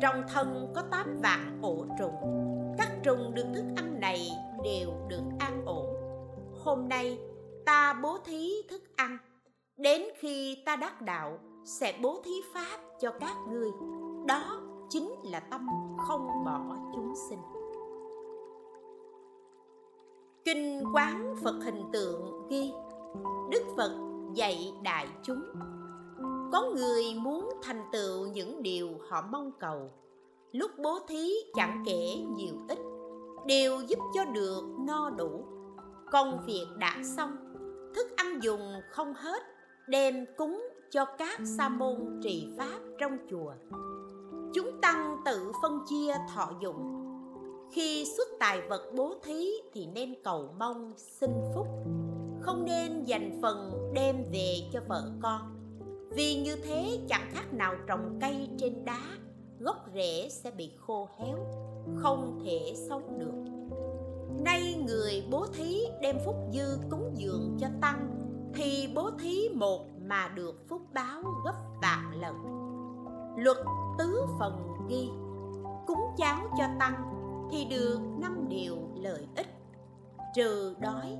trong 0.00 0.22
thân 0.28 0.72
có 0.74 0.82
tám 0.90 1.20
vạn 1.22 1.58
ổ 1.62 1.86
trùng, 1.98 2.14
các 2.78 2.90
trùng 3.02 3.34
được 3.34 3.46
thức 3.54 3.64
ăn 3.76 4.00
này 4.00 4.28
đều 4.64 4.90
được 5.08 5.22
an 5.38 5.62
ổn. 5.66 5.86
Hôm 6.64 6.88
nay 6.88 7.18
ta 7.66 8.00
bố 8.02 8.18
thí 8.24 8.52
thức 8.70 8.82
ăn, 8.96 9.18
đến 9.76 10.02
khi 10.18 10.62
ta 10.66 10.76
đắc 10.76 11.02
đạo, 11.02 11.38
sẽ 11.64 11.98
bố 12.02 12.22
thí 12.24 12.32
pháp 12.54 12.78
cho 13.00 13.10
các 13.20 13.36
ngươi. 13.48 13.70
Đó 14.26 14.60
chính 14.88 15.10
là 15.24 15.40
tâm 15.40 15.66
không 16.06 16.44
bỏ 16.44 16.60
chúng 16.94 17.14
sinh. 17.28 17.38
Kinh 20.44 20.84
quán 20.94 21.34
phật 21.42 21.60
hình 21.64 21.82
tượng 21.92 22.48
ghi, 22.48 22.72
đức 23.50 23.62
phật 23.76 23.92
dạy 24.34 24.72
đại 24.82 25.08
chúng 25.22 25.42
có 26.52 26.70
người 26.76 27.14
muốn 27.14 27.50
thành 27.62 27.82
tựu 27.92 28.26
những 28.26 28.62
điều 28.62 28.88
họ 29.08 29.24
mong 29.30 29.52
cầu. 29.60 29.90
Lúc 30.52 30.70
bố 30.82 30.98
thí 31.08 31.32
chẳng 31.54 31.82
kể 31.86 32.16
nhiều 32.36 32.54
ít, 32.68 32.78
đều 33.46 33.80
giúp 33.80 33.98
cho 34.14 34.24
được 34.24 34.62
no 34.86 35.10
đủ. 35.10 35.44
Công 36.12 36.42
việc 36.46 36.66
đã 36.78 36.96
xong, 37.16 37.36
thức 37.94 38.06
ăn 38.16 38.42
dùng 38.42 38.72
không 38.90 39.14
hết, 39.14 39.42
đem 39.88 40.26
cúng 40.36 40.68
cho 40.90 41.04
các 41.04 41.40
sa 41.58 41.68
môn 41.68 42.20
trì 42.22 42.48
pháp 42.58 42.78
trong 42.98 43.18
chùa. 43.30 43.52
Chúng 44.54 44.80
tăng 44.80 45.16
tự 45.24 45.52
phân 45.62 45.80
chia 45.88 46.14
thọ 46.34 46.50
dụng. 46.62 46.94
Khi 47.72 48.04
xuất 48.16 48.28
tài 48.40 48.60
vật 48.60 48.92
bố 48.96 49.14
thí 49.22 49.50
thì 49.72 49.86
nên 49.86 50.14
cầu 50.24 50.54
mong, 50.58 50.92
xin 50.96 51.30
phúc. 51.54 51.66
Không 52.40 52.64
nên 52.64 53.04
dành 53.04 53.38
phần 53.42 53.90
đem 53.94 54.16
về 54.32 54.54
cho 54.72 54.80
vợ 54.88 55.02
con 55.22 55.57
vì 56.10 56.34
như 56.34 56.56
thế, 56.56 57.00
chẳng 57.08 57.30
khác 57.32 57.52
nào 57.52 57.74
trồng 57.86 58.18
cây 58.20 58.48
trên 58.58 58.84
đá, 58.84 59.00
gốc 59.58 59.76
rễ 59.94 60.28
sẽ 60.30 60.50
bị 60.50 60.72
khô 60.76 61.08
héo, 61.18 61.36
không 61.96 62.40
thể 62.44 62.74
sống 62.88 63.18
được. 63.18 63.52
Nay 64.44 64.84
người 64.86 65.24
bố 65.30 65.46
thí 65.46 65.80
đem 66.02 66.16
phúc 66.24 66.36
dư 66.52 66.78
cúng 66.90 67.10
dường 67.14 67.56
cho 67.60 67.66
tăng, 67.80 68.10
thì 68.54 68.92
bố 68.94 69.10
thí 69.22 69.48
một 69.54 69.86
mà 70.06 70.28
được 70.28 70.68
phúc 70.68 70.82
báo 70.94 71.22
gấp 71.44 71.54
vạn 71.82 72.20
lần. 72.20 72.34
Luật 73.36 73.56
tứ 73.98 74.22
phần 74.38 74.76
ghi, 74.88 75.08
cúng 75.86 76.00
cháo 76.16 76.38
cho 76.58 76.64
tăng 76.78 76.94
thì 77.52 77.64
được 77.64 78.00
năm 78.18 78.46
điều 78.48 78.76
lợi 78.94 79.26
ích. 79.36 79.46
Trừ 80.34 80.74
đói, 80.80 81.16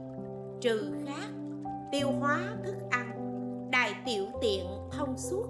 trừ 0.60 0.92
khát, 1.06 1.28
tiêu 1.92 2.08
hóa 2.20 2.56
thức 2.64 2.76
ăn 2.90 3.17
tiểu 4.08 4.26
tiện 4.40 4.66
thông 4.90 5.18
suốt, 5.18 5.46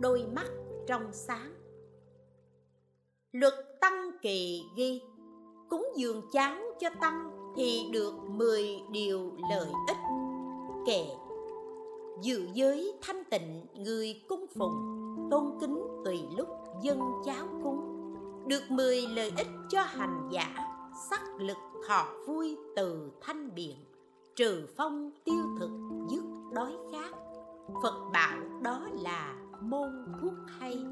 đôi 0.00 0.24
mắt 0.32 0.48
trong 0.86 1.02
sáng. 1.12 1.54
Luật 3.32 3.54
tăng 3.80 4.10
kỳ 4.22 4.64
ghi, 4.76 5.02
cúng 5.68 5.88
dường 5.96 6.22
cháo 6.32 6.56
cho 6.80 6.88
tăng 7.00 7.30
thì 7.56 7.88
được 7.92 8.14
10 8.28 8.80
điều 8.90 9.32
lợi 9.50 9.68
ích. 9.88 9.96
Kệ, 10.86 11.04
dự 12.22 12.48
giới 12.54 12.92
thanh 13.02 13.24
tịnh 13.30 13.66
người 13.74 14.22
cung 14.28 14.46
phụng, 14.58 14.76
tôn 15.30 15.58
kính 15.60 15.82
tùy 16.04 16.20
lúc 16.36 16.48
dân 16.82 17.00
cháo 17.24 17.46
cúng, 17.62 18.14
được 18.46 18.62
10 18.70 19.00
lợi 19.16 19.32
ích 19.36 19.48
cho 19.70 19.82
hành 19.82 20.28
giả, 20.32 20.54
sắc 21.10 21.22
lực 21.38 21.58
thọ 21.88 22.06
vui 22.26 22.56
từ 22.76 23.10
thanh 23.20 23.54
biện, 23.54 23.76
trừ 24.36 24.66
phong 24.76 25.10
tiêu 25.24 25.44
thực 25.60 25.70
dứt 26.10 26.24
đói 26.52 26.72
khát 26.92 27.27
phật 27.82 28.10
bảo 28.12 28.38
đó 28.62 28.88
là 29.02 29.36
môn 29.62 29.88
thuốc 30.20 30.34
hay. 30.46 30.84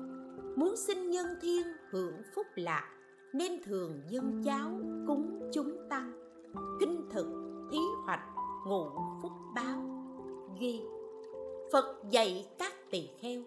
Muốn 0.56 0.76
sinh 0.76 1.10
nhân 1.10 1.26
thiên 1.42 1.62
hưởng 1.90 2.14
phúc 2.34 2.46
lạc, 2.54 2.90
nên 3.32 3.62
thường 3.64 4.00
dân 4.08 4.42
cháo 4.44 4.70
cúng 5.06 5.50
chúng 5.52 5.76
tăng. 5.90 6.12
Kinh 6.80 7.08
thực 7.10 7.26
thí 7.70 7.78
hoạch 8.04 8.24
ngụ 8.66 8.90
phúc 9.22 9.32
báo. 9.54 9.82
Ghi, 10.60 10.80
phật 11.72 12.02
dạy 12.10 12.48
các 12.58 12.72
tỳ 12.90 13.08
kheo, 13.20 13.42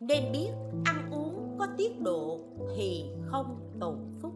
nên 0.00 0.32
biết 0.32 0.50
ăn 0.84 1.10
uống 1.12 1.56
có 1.58 1.66
tiết 1.76 2.00
độ 2.00 2.40
thì 2.76 3.04
không 3.26 3.70
tổn 3.80 3.96
phúc. 4.22 4.32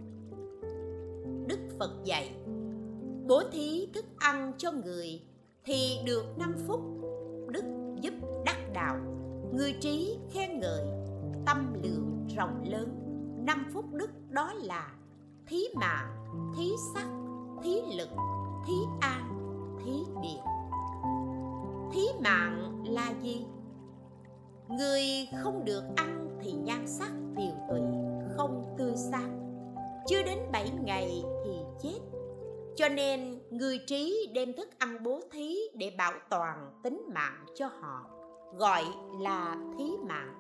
Đức 1.47 1.59
phật 1.79 1.91
dạy, 2.05 2.35
bố 3.27 3.43
thí 3.53 3.89
thức 3.95 4.05
ăn 4.17 4.53
cho 4.59 4.73
người 4.73 5.21
thì 5.65 5.99
được 6.07 6.25
năm 6.39 6.55
phút 6.67 6.81
đạo. 8.75 8.97
Người 9.53 9.73
trí 9.81 10.19
khen 10.31 10.61
ngợi, 10.61 10.85
tâm 11.47 11.75
lượng 11.83 12.27
rộng 12.37 12.65
lớn. 12.67 12.89
Năm 13.47 13.67
phúc 13.73 13.85
đức 13.93 14.11
đó 14.31 14.53
là 14.53 14.93
thí 15.47 15.65
mạng, 15.75 16.25
thí 16.57 16.71
sắc, 16.95 17.07
thí 17.63 17.83
lực, 17.97 18.09
thí 18.67 18.75
an, 19.01 19.31
thí 19.85 19.93
điện 20.23 20.43
thí 21.95 22.09
mạng 22.21 22.83
là 22.87 23.13
gì? 23.23 23.47
Người 24.69 25.03
không 25.43 25.65
được 25.65 25.85
ăn 25.97 26.39
thì 26.43 26.53
nhan 26.53 26.87
sắc 26.87 27.11
tiều 27.37 27.55
tụy, 27.69 27.81
không 28.37 28.75
tươi 28.79 28.93
sáng. 28.97 29.41
Chưa 30.07 30.23
đến 30.23 30.39
7 30.53 30.71
ngày 30.85 31.23
thì 31.45 31.51
chết. 31.83 31.99
Cho 32.77 32.89
nên 32.89 33.39
người 33.51 33.79
trí 33.87 34.31
đem 34.35 34.53
thức 34.53 34.69
ăn 34.79 35.03
bố 35.03 35.21
thí 35.33 35.59
để 35.75 35.95
bảo 35.99 36.13
toàn 36.31 36.81
tính 36.83 37.03
mạng 37.15 37.47
cho 37.55 37.67
họ 37.67 38.14
gọi 38.59 38.85
là 39.21 39.57
thí 39.79 39.85
mạng. 40.09 40.35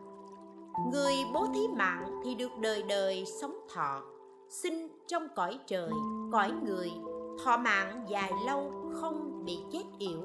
Người 0.92 1.14
bố 1.35 1.46
thí 1.55 1.68
mạng 1.68 2.20
thì 2.24 2.35
được 2.35 2.50
đời 2.61 2.83
đời 2.83 3.24
sống 3.40 3.57
thọ, 3.74 4.03
sinh 4.48 4.88
trong 5.07 5.29
cõi 5.37 5.59
trời, 5.66 5.90
cõi 6.33 6.53
người. 6.64 6.90
Thọ 7.44 7.57
mạng 7.57 8.07
dài 8.09 8.33
lâu 8.46 8.72
không 9.00 9.44
bị 9.44 9.59
chết 9.72 9.85
yểu, 9.98 10.20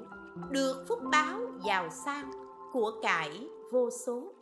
được 0.50 0.86
phúc 0.88 1.00
báo 1.12 1.40
giàu 1.66 1.90
sang 1.90 2.32
của 2.74 2.92
cải 3.02 3.50
vô 3.72 3.90
số. 3.90 4.34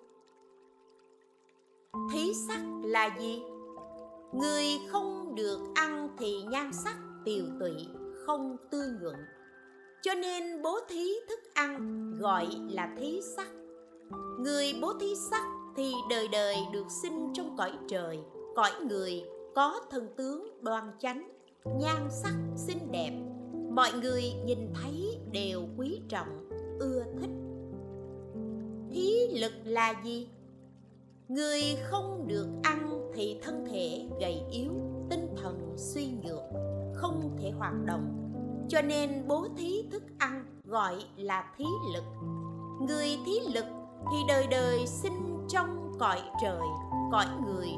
Thí 2.12 2.34
sắc 2.34 2.62
là 2.84 3.18
gì? 3.20 3.44
Người 4.34 4.66
không 4.92 5.36
được 5.36 5.60
ăn 5.76 6.10
thì 6.18 6.42
nhan 6.44 6.74
sắc 6.74 6.98
tiều 7.26 7.46
tụy, 7.60 7.88
không 8.26 8.58
tươi 8.72 8.88
nhuận 9.02 9.16
cho 10.02 10.14
nên 10.14 10.62
bố 10.62 10.80
thí 10.90 11.14
thức 11.30 11.40
ăn 11.54 12.12
gọi 12.20 12.48
là 12.70 12.96
thí 13.00 13.22
sắc. 13.36 13.48
Người 14.40 14.74
bố 14.82 14.94
thí 15.00 15.16
sắc 15.32 15.44
thì 15.76 15.92
đời 16.10 16.28
đời 16.32 16.56
được 16.74 16.86
sinh 17.02 17.34
trong 17.34 17.58
cõi 17.58 17.72
trời. 17.88 18.20
Cõi 18.56 18.72
người 18.90 19.24
có 19.56 19.82
thân 19.90 20.08
tướng 20.18 20.64
đoan 20.64 20.92
chánh, 21.00 21.32
nhan 21.66 22.08
sắc 22.10 22.36
xinh 22.56 22.92
đẹp. 22.92 23.12
Mọi 23.72 23.92
người 24.02 24.24
nhìn 24.46 24.74
thấy 24.74 25.18
đều 25.32 25.62
quý 25.78 26.02
trọng, 26.10 26.50
ưa 26.80 27.04
thích. 27.22 27.30
Thí 28.90 29.28
lực 29.40 29.54
là 29.64 29.94
gì? 30.04 30.28
Người 31.28 31.62
không 31.84 32.28
được 32.28 32.48
ăn 32.64 33.12
thì 33.14 33.40
thân 33.44 33.66
thể 33.72 34.08
gầy 34.20 34.42
yếu, 34.52 34.72
tinh 35.10 35.36
thần 35.42 35.74
suy 35.78 36.08
nhược, 36.24 36.42
không 36.94 37.38
thể 37.42 37.52
hoạt 37.52 37.74
động 37.86 38.27
cho 38.70 38.82
nên 38.82 39.28
bố 39.28 39.48
thí 39.58 39.84
thức 39.92 40.04
ăn 40.18 40.46
gọi 40.64 40.96
là 41.16 41.54
thí 41.58 41.66
lực. 41.94 42.04
Người 42.82 43.20
thí 43.26 43.40
lực 43.54 43.66
thì 44.12 44.18
đời 44.28 44.48
đời 44.52 44.88
sinh 44.88 45.46
trong 45.50 45.92
cõi 46.00 46.22
trời, 46.42 46.68
cõi 47.12 47.26
người, 47.46 47.70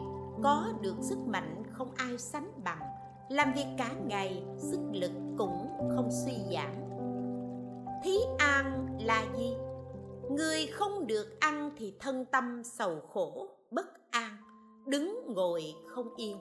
có 0.43 0.65
được 0.81 0.95
sức 1.01 1.17
mạnh 1.27 1.63
không 1.71 1.91
ai 1.95 2.17
sánh 2.17 2.51
bằng. 2.63 2.79
Làm 3.29 3.53
việc 3.53 3.65
cả 3.77 3.89
ngày, 4.05 4.43
sức 4.57 4.79
lực 4.91 5.11
cũng 5.37 5.67
không 5.95 6.09
suy 6.25 6.33
giảm. 6.53 6.71
Thí 8.03 8.17
an 8.37 8.97
là 8.99 9.25
gì? 9.37 9.53
Người 10.29 10.67
không 10.67 11.07
được 11.07 11.39
ăn 11.39 11.71
thì 11.77 11.93
thân 11.99 12.25
tâm 12.25 12.63
sầu 12.63 12.99
khổ, 13.13 13.47
bất 13.71 14.11
an, 14.11 14.37
đứng 14.85 15.33
ngồi 15.35 15.75
không 15.87 16.15
yên. 16.15 16.37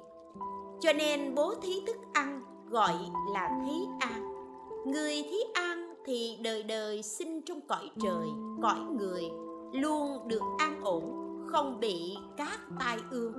Cho 0.81 0.93
nên 0.93 1.35
bố 1.35 1.55
thí 1.63 1.83
thức 1.87 1.97
ăn 2.13 2.43
gọi 2.71 2.95
là 3.33 3.51
thí 3.65 3.87
an 4.01 4.38
người 4.87 5.23
thí 5.31 5.37
an 5.55 5.95
thì 6.05 6.38
đời 6.43 6.62
đời 6.62 7.03
sinh 7.03 7.43
trong 7.43 7.61
cõi 7.61 7.91
trời, 8.03 8.27
cõi 8.62 8.81
người, 8.99 9.23
luôn 9.73 10.29
được 10.29 10.43
an 10.59 10.81
ổn, 10.85 11.03
không 11.47 11.81
bị 11.81 12.17
các 12.37 12.61
tai 12.81 12.99
ương. 13.11 13.33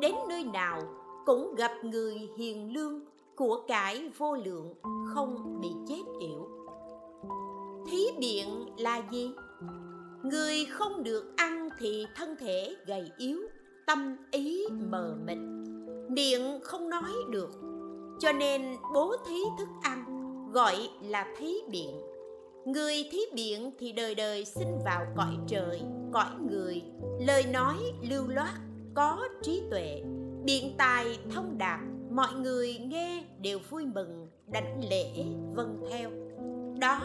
Đến 0.00 0.14
nơi 0.28 0.44
nào 0.44 0.82
cũng 1.26 1.54
gặp 1.54 1.72
người 1.84 2.28
hiền 2.36 2.72
lương, 2.72 3.00
của 3.36 3.62
cải 3.68 4.10
vô 4.18 4.36
lượng, 4.36 4.74
không 5.14 5.60
bị 5.60 5.68
chết 5.88 6.02
yểu. 6.20 6.48
Thí 7.90 8.06
biện 8.18 8.46
là 8.76 9.02
gì? 9.10 9.30
Người 10.22 10.64
không 10.64 11.02
được 11.02 11.32
ăn 11.36 11.68
thì 11.78 12.06
thân 12.16 12.36
thể 12.36 12.76
gầy 12.86 13.10
yếu, 13.18 13.38
tâm 13.86 14.16
ý 14.30 14.64
mờ 14.90 15.16
mịt, 15.26 15.38
miệng 16.08 16.60
không 16.62 16.88
nói 16.88 17.12
được. 17.30 17.50
Cho 18.20 18.32
nên 18.32 18.76
bố 18.94 19.16
thí 19.26 19.38
thức 19.58 19.68
ăn 19.82 20.21
gọi 20.52 20.88
là 21.02 21.34
thí 21.38 21.54
biện 21.70 22.12
người 22.64 23.08
thí 23.12 23.18
biện 23.34 23.70
thì 23.78 23.92
đời 23.92 24.14
đời 24.14 24.44
sinh 24.44 24.78
vào 24.84 25.06
cõi 25.16 25.36
trời, 25.46 25.82
cõi 26.12 26.30
người. 26.50 26.82
Lời 27.20 27.44
nói 27.52 27.76
lưu 28.00 28.26
loát, 28.28 28.54
có 28.94 29.28
trí 29.42 29.62
tuệ. 29.70 30.02
Biện 30.44 30.74
tài 30.78 31.18
thông 31.34 31.58
đạt, 31.58 31.80
mọi 32.10 32.32
người 32.34 32.78
nghe 32.78 33.24
đều 33.40 33.58
vui 33.70 33.84
mừng, 33.94 34.28
đảnh 34.52 34.84
lễ 34.90 35.24
vâng 35.54 35.84
theo. 35.90 36.10
Đó 36.80 37.00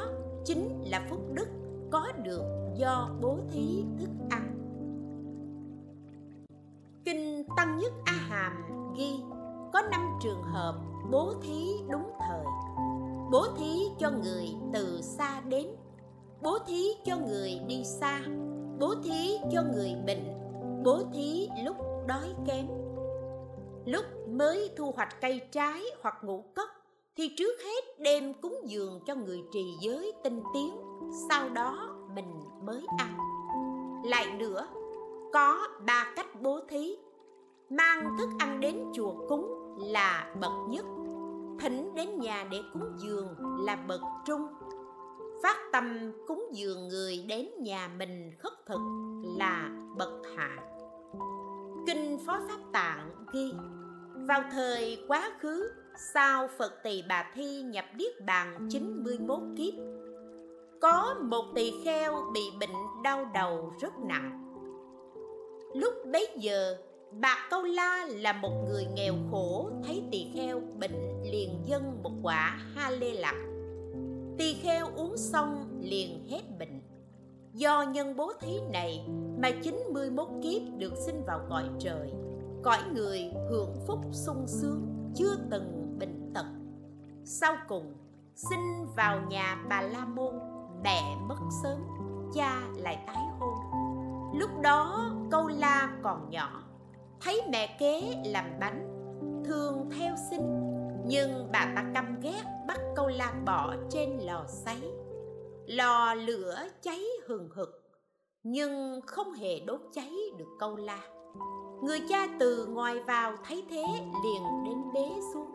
chính 0.45 0.83
là 0.86 1.07
phúc 1.10 1.19
đức 1.33 1.47
có 1.91 2.12
được 2.23 2.43
do 2.75 3.10
bố 3.21 3.38
thí 3.53 3.83
thức 3.99 4.10
ăn. 4.29 4.53
Kinh 7.05 7.43
tăng 7.57 7.77
nhất 7.77 7.91
a 8.05 8.13
hàm 8.13 8.53
ghi, 8.97 9.13
có 9.73 9.81
năm 9.91 10.19
trường 10.23 10.43
hợp 10.43 10.75
bố 11.12 11.33
thí 11.41 11.57
cho 13.99 14.12
người 14.12 14.47
từ 14.73 15.01
xa 15.01 15.41
đến. 15.41 15.67
Bố 16.41 16.57
thí 16.67 16.88
cho 17.05 17.17
người 17.17 17.60
đi 17.67 17.83
xa. 17.83 18.21
Bố 18.79 18.95
thí 19.03 19.38
cho 19.51 19.63
người 19.73 19.95
bệnh. 20.07 20.23
Bố 20.83 20.99
thí 21.13 21.49
lúc 21.63 21.75
đói 22.07 22.36
kém. 22.47 22.67
Lúc 23.86 24.05
mới 24.29 24.69
thu 24.77 24.91
hoạch 24.91 25.21
cây 25.21 25.41
trái 25.51 25.83
hoặc 26.01 26.15
ngũ 26.21 26.43
cốc, 26.55 26.69
thì 27.15 27.31
trước 27.38 27.62
hết 27.65 27.99
đem 27.99 28.33
cúng 28.33 28.62
dường 28.65 28.99
cho 29.05 29.15
người 29.15 29.43
trì 29.53 29.75
giới 29.81 30.13
tinh 30.23 30.41
tiến. 30.53 30.77
Sau 31.29 31.49
đó 31.49 31.95
mình 32.15 32.41
mới 32.63 32.81
ăn. 32.97 33.17
Lại 34.05 34.25
nữa, 34.33 34.67
có 35.33 35.67
ba 35.86 36.13
cách 36.15 36.41
bố 36.41 36.60
thí. 36.69 36.95
Mang 37.69 38.15
thức 38.17 38.29
ăn 38.39 38.60
đến 38.60 38.83
chùa 38.93 39.13
cúng 39.29 39.75
là 39.79 40.36
bậc 40.41 40.51
nhất 40.69 40.86
thỉnh 41.60 41.96
đến 41.96 42.20
nhà 42.20 42.48
để 42.52 42.62
cúng 42.74 42.93
dường 42.98 43.28
là 43.65 43.76
bậc 43.76 44.02
trung. 44.26 44.48
Phát 45.43 45.58
tâm 45.72 46.12
cúng 46.28 46.46
dường 46.54 46.88
người 46.88 47.26
đến 47.28 47.50
nhà 47.60 47.89
mình 47.98 48.32
khất 48.39 48.54
thực 48.65 48.80
là 49.38 49.70
bậc 49.98 50.12
hạ. 50.36 50.58
Kinh 51.88 52.17
phó 52.26 52.39
pháp 52.48 52.60
tạng 52.74 53.10
ghi, 53.34 53.54
vào 54.28 54.43
thời 54.52 55.06
quá 55.08 55.32
khứ, 55.39 55.72
sau 56.13 56.48
Phật 56.58 56.84
Tỳ 56.84 57.04
Bà 57.10 57.32
Thi 57.36 57.62
nhập 57.62 57.86
Niết 57.98 58.26
Bàn 58.26 58.67
91 58.72 59.39
kiếp, 59.58 59.74
Có 60.82 61.15
một 61.22 61.46
tỳ 61.56 61.74
kheo 61.86 62.32
bị 62.34 62.41
bệnh 62.60 63.04
đau 63.04 63.32
đầu 63.34 63.74
rất 63.82 63.93
nặng. 64.08 64.43
Lúc 65.74 65.93
bấy 66.12 66.28
giờ 66.36 66.78
Bà 67.12 67.36
Câu 67.50 67.63
La 67.63 68.08
là 68.10 68.34
một 68.34 68.65
người 68.70 68.86
nghèo 68.86 69.13
khổ 69.32 69.70
Thấy 69.84 70.04
tỳ 70.12 70.32
kheo 70.34 70.62
bệnh 70.80 71.22
liền 71.24 71.62
dâng 71.65 72.04
một 72.04 72.12
quả 72.24 72.60
ha 72.76 72.89
lê 72.89 73.13
lạc 73.13 73.36
Tỳ 74.38 74.54
kheo 74.54 74.88
uống 74.96 75.17
xong 75.17 75.80
liền 75.82 76.28
hết 76.30 76.41
bệnh. 76.60 76.82
Do 77.54 77.84
nhân 77.84 78.15
bố 78.15 78.34
thí 78.41 78.60
này 78.72 79.06
mà 79.38 79.50
91 79.63 80.28
kiếp 80.43 80.62
được 80.78 80.93
sinh 81.06 81.24
vào 81.28 81.39
cõi 81.50 81.63
trời 81.80 82.12
Cõi 82.63 82.80
người 82.93 83.32
hưởng 83.50 83.76
phúc 83.88 84.00
sung 84.12 84.46
sướng 84.48 85.12
chưa 85.15 85.36
từng 85.52 85.96
bệnh 86.00 86.32
tật. 86.34 86.46
Sau 87.24 87.56
cùng 87.67 87.93
sinh 88.36 88.88
vào 88.96 89.22
nhà 89.30 89.65
bà 89.70 89.82
La 89.82 90.06
Môn 90.06 90.34
Mẹ 90.84 91.15
mất 91.28 91.39
sớm, 91.63 91.80
cha 92.34 92.62
lại 92.76 93.04
tái 93.08 93.24
hôn. 93.39 93.54
Lúc 94.34 94.50
đó 94.62 95.12
câu 95.32 95.48
la 95.48 95.89
còn 96.04 96.30
nhỏ 96.30 96.66
thấy 97.21 97.41
mẹ 97.51 97.75
kế 97.80 98.15
làm 98.25 98.45
bánh 98.60 98.88
thường 99.45 99.89
theo 99.97 100.15
xin, 100.30 100.41
nhưng 101.06 101.49
bà 101.51 101.73
ta 101.75 101.86
căm 101.93 102.19
ghét 102.21 102.43
bắt 102.67 102.80
câu 102.95 103.08
la 103.08 103.34
bỏ 103.45 103.73
trên 103.89 104.19
lò 104.19 104.45
sấy. 104.47 104.91
Lò 105.67 106.13
lửa 106.13 106.58
cháy 106.82 107.03
hừng 107.27 107.49
hực, 107.56 107.69
nhưng 108.43 109.01
không 109.06 109.34
hề 109.34 109.60
đốt 109.60 109.80
cháy 109.93 110.12
được 110.38 110.49
câu 110.60 110.75
la. 110.75 110.99
Người 111.84 111.99
cha 112.10 112.27
từ 112.39 112.65
ngoài 112.65 112.99
vào 112.99 113.34
thấy 113.43 113.65
thế 113.70 113.84
liền 114.24 114.43
đến 114.65 114.78
bế 114.93 115.09
xuống. 115.34 115.51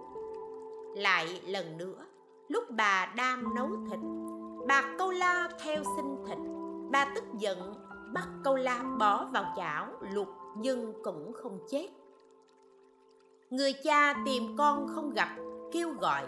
Lại 0.96 1.40
lần 1.46 1.78
nữa, 1.78 2.06
lúc 2.48 2.64
bà 2.70 3.12
đang 3.16 3.54
nấu 3.54 3.68
thịt, 3.90 4.00
bà 4.68 4.94
câu 4.98 5.10
la 5.10 5.48
theo 5.64 5.82
xin 5.96 6.06
thịt. 6.26 6.38
Bà 6.90 7.12
tức 7.14 7.24
giận, 7.38 7.74
bắt 8.14 8.28
câu 8.44 8.56
la 8.56 8.82
bỏ 8.98 9.28
vào 9.32 9.54
chảo 9.56 9.86
luộc 10.00 10.28
nhưng 10.56 10.92
cũng 11.02 11.32
không 11.32 11.58
chết. 11.70 11.88
Người 13.50 13.72
cha 13.84 14.14
tìm 14.24 14.42
con 14.58 14.86
không 14.94 15.10
gặp, 15.10 15.36
kêu 15.72 15.90
gọi. 16.00 16.22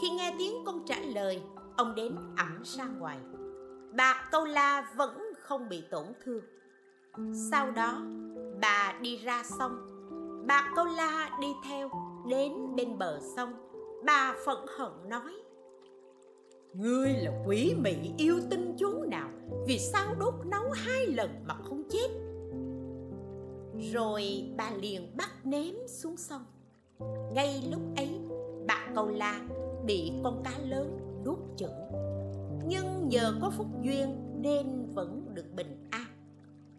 Khi 0.00 0.10
nghe 0.10 0.34
tiếng 0.38 0.54
con 0.66 0.84
trả 0.86 0.98
lời, 0.98 1.42
ông 1.76 1.94
đến 1.94 2.16
ẩm 2.36 2.62
ra 2.64 2.84
ngoài. 2.98 3.18
Bà 3.96 4.28
câu 4.32 4.44
la 4.44 4.92
vẫn 4.96 5.18
không 5.38 5.68
bị 5.68 5.82
tổn 5.90 6.04
thương. 6.24 6.44
Sau 7.50 7.70
đó, 7.70 8.02
bà 8.60 8.94
đi 9.00 9.16
ra 9.16 9.42
sông. 9.58 9.86
Bà 10.46 10.72
câu 10.76 10.84
la 10.84 11.38
đi 11.40 11.48
theo, 11.68 11.90
đến 12.28 12.52
bên 12.76 12.98
bờ 12.98 13.20
sông. 13.36 13.52
Bà 14.04 14.34
phẫn 14.46 14.58
hận 14.78 15.08
nói, 15.08 15.32
ngươi 16.74 17.12
là 17.12 17.42
quỷ 17.46 17.74
mị 17.78 17.96
yêu 18.18 18.40
tinh 18.50 18.76
chốn 18.78 19.10
nào, 19.10 19.28
vì 19.66 19.78
sao 19.78 20.14
đốt 20.20 20.34
nấu 20.44 20.70
hai 20.70 21.06
lần 21.06 21.30
mà 21.46 21.54
không 21.54 21.82
chết? 21.90 22.08
Rồi 23.92 24.52
bà 24.56 24.70
liền 24.70 25.16
bắt 25.16 25.46
ném 25.46 25.74
xuống 25.88 26.16
sông. 26.16 26.44
Ngay 27.34 27.62
lúc 27.70 27.80
ấy, 27.96 28.20
bà 28.66 28.88
cầu 28.94 29.08
la 29.08 29.40
bị 29.84 30.12
con 30.24 30.42
cá 30.44 30.58
lớn 30.58 30.98
đút 31.24 31.38
chửng 31.56 31.90
nhưng 32.70 33.08
nhờ 33.08 33.34
có 33.40 33.50
phúc 33.50 33.66
duyên 33.82 34.16
nên 34.42 34.86
vẫn 34.94 35.34
được 35.34 35.54
bình 35.54 35.88
an. 35.90 36.06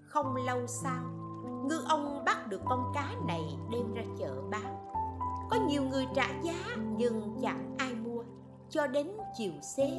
Không 0.02 0.36
lâu 0.36 0.68
sau, 0.68 1.04
ngư 1.70 1.84
ông 1.88 2.24
bắt 2.26 2.47
được 2.47 2.62
con 2.66 2.91
cá 2.93 3.16
này 3.28 3.41
đem 3.72 3.93
ra 3.93 4.04
chợ 4.20 4.41
bán. 4.52 4.86
Có 5.49 5.58
nhiều 5.68 5.84
người 5.84 6.08
trả 6.16 6.28
giá 6.43 6.76
nhưng 6.97 7.39
chẳng 7.41 7.76
ai 7.78 7.95
mua. 7.95 8.24
Cho 8.70 8.88
đến 8.88 9.08
chiều 9.38 9.52
xế, 9.62 9.89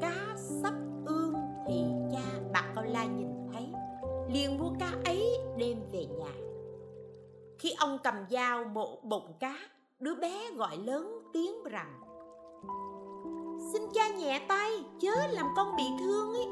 cá 0.00 0.14
sắp 0.36 0.74
ương 1.06 1.34
thì 1.68 1.84
cha 2.12 2.40
bà 2.52 2.72
câu 2.74 2.84
la 2.84 3.04
nhìn 3.04 3.39
liền 4.32 4.58
mua 4.58 4.70
cá 4.80 4.92
ấy 5.04 5.38
đem 5.58 5.78
về 5.92 6.06
nhà. 6.06 6.32
Khi 7.58 7.74
ông 7.78 7.98
cầm 8.04 8.14
dao 8.30 8.64
mổ 8.64 9.00
bụng 9.02 9.34
cá, 9.40 9.56
đứa 10.00 10.14
bé 10.14 10.50
gọi 10.56 10.76
lớn 10.76 11.18
tiếng 11.32 11.64
rằng, 11.64 12.00
xin 13.72 13.82
cha 13.94 14.08
nhẹ 14.08 14.46
tay, 14.48 14.84
chớ 15.00 15.26
làm 15.30 15.46
con 15.56 15.76
bị 15.76 15.84
thương 16.00 16.34
ấy. 16.34 16.46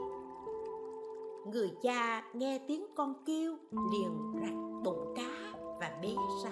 Người 1.53 1.71
cha 1.83 2.23
nghe 2.33 2.61
tiếng 2.69 2.87
con 2.97 3.15
kêu, 3.27 3.57
liền 3.93 4.33
rạch 4.43 4.83
bụng 4.85 5.15
cá 5.17 5.59
và 5.81 5.99
bế 6.03 6.15
ra. 6.45 6.51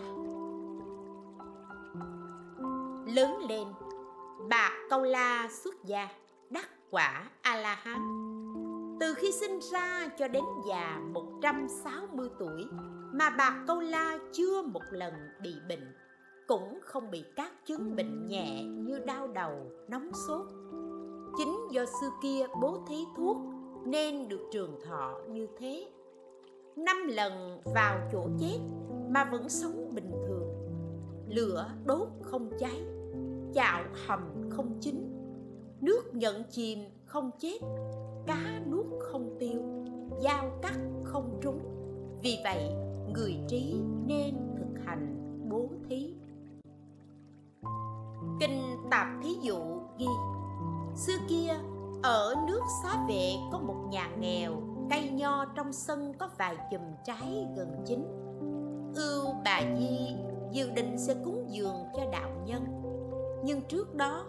Lớn 3.14 3.46
lên, 3.48 3.68
bà 4.48 4.70
câu 4.90 5.02
la 5.02 5.48
xuất 5.50 5.84
gia, 5.84 6.08
đắc 6.50 6.68
quả 6.90 7.30
a 7.42 7.56
la 7.56 7.74
hán 7.74 8.25
từ 9.00 9.14
khi 9.14 9.32
sinh 9.32 9.58
ra 9.72 10.08
cho 10.18 10.28
đến 10.28 10.44
già 10.68 11.00
160 11.12 12.28
tuổi 12.38 12.66
mà 13.12 13.30
bà 13.30 13.64
câu 13.66 13.80
la 13.80 14.18
chưa 14.32 14.62
một 14.62 14.82
lần 14.90 15.14
bị 15.42 15.54
bệnh, 15.68 15.94
cũng 16.46 16.78
không 16.82 17.10
bị 17.10 17.24
các 17.36 17.52
chứng 17.66 17.96
bệnh 17.96 18.26
nhẹ 18.26 18.64
như 18.64 18.98
đau 18.98 19.28
đầu, 19.28 19.70
nóng 19.88 20.10
sốt. 20.28 20.46
Chính 21.38 21.68
do 21.70 21.84
xưa 22.00 22.10
kia 22.22 22.46
bố 22.60 22.78
thí 22.88 23.04
thuốc 23.16 23.36
nên 23.86 24.28
được 24.28 24.48
trường 24.52 24.80
thọ 24.84 25.20
như 25.28 25.46
thế. 25.58 25.88
Năm 26.76 26.96
lần 27.08 27.60
vào 27.74 27.98
chỗ 28.12 28.28
chết 28.40 28.58
mà 29.08 29.24
vẫn 29.24 29.48
sống 29.48 29.94
bình 29.94 30.10
thường. 30.26 30.48
Lửa 31.28 31.70
đốt 31.86 32.08
không 32.22 32.50
cháy 32.58 32.82
chạo 33.54 33.84
hầm 34.06 34.50
không 34.50 34.78
chín, 34.80 35.12
nước 35.80 36.14
nhận 36.14 36.44
chìm 36.50 36.78
không 37.04 37.30
chết 37.38 37.58
cá 38.26 38.60
nuốt 38.70 38.86
không 39.00 39.36
tiêu, 39.38 39.60
dao 40.20 40.50
cắt 40.62 40.78
không 41.04 41.40
trúng. 41.42 41.60
Vì 42.22 42.38
vậy, 42.44 42.72
người 43.14 43.38
trí 43.48 43.80
nên 44.06 44.34
thực 44.58 44.84
hành 44.84 45.16
bố 45.50 45.68
thí. 45.88 46.14
Kinh 48.40 48.62
tạp 48.90 49.06
thí 49.22 49.30
dụ 49.42 49.58
ghi, 49.98 50.06
xưa 50.96 51.16
kia, 51.28 51.52
ở 52.02 52.34
nước 52.48 52.60
xá 52.82 53.06
vệ 53.08 53.32
có 53.52 53.58
một 53.58 53.88
nhà 53.90 54.10
nghèo, 54.18 54.52
cây 54.90 55.10
nho 55.10 55.44
trong 55.44 55.72
sân 55.72 56.12
có 56.18 56.28
vài 56.38 56.56
chùm 56.70 56.80
trái 57.04 57.46
gần 57.56 57.68
chín. 57.86 58.04
Ưu 58.94 59.34
bà 59.44 59.60
di, 59.78 60.16
dự 60.52 60.70
định 60.70 60.98
sẽ 60.98 61.14
cúng 61.24 61.46
dường 61.50 61.76
cho 61.94 62.02
đạo 62.12 62.30
nhân. 62.46 62.64
Nhưng 63.44 63.60
trước 63.68 63.94
đó, 63.94 64.26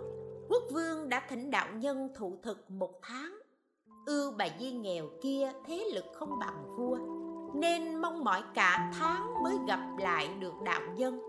quốc 0.49 0.63
vương 0.71 1.09
đã 1.09 1.21
thỉnh 1.29 1.51
đạo 1.51 1.67
nhân 1.75 2.09
thụ 2.15 2.33
thực 2.43 2.71
một 2.71 2.91
tháng 3.01 3.39
ưu 4.07 4.31
bà 4.37 4.45
di 4.59 4.71
nghèo 4.71 5.05
kia 5.21 5.51
thế 5.65 5.89
lực 5.93 6.05
không 6.13 6.39
bằng 6.39 6.75
vua, 6.77 6.97
nên 7.53 8.01
mong 8.01 8.23
mỏi 8.23 8.43
cả 8.53 8.91
tháng 8.99 9.43
mới 9.43 9.57
gặp 9.67 9.79
lại 9.99 10.29
được 10.39 10.53
đạo 10.65 10.81
nhân. 10.95 11.21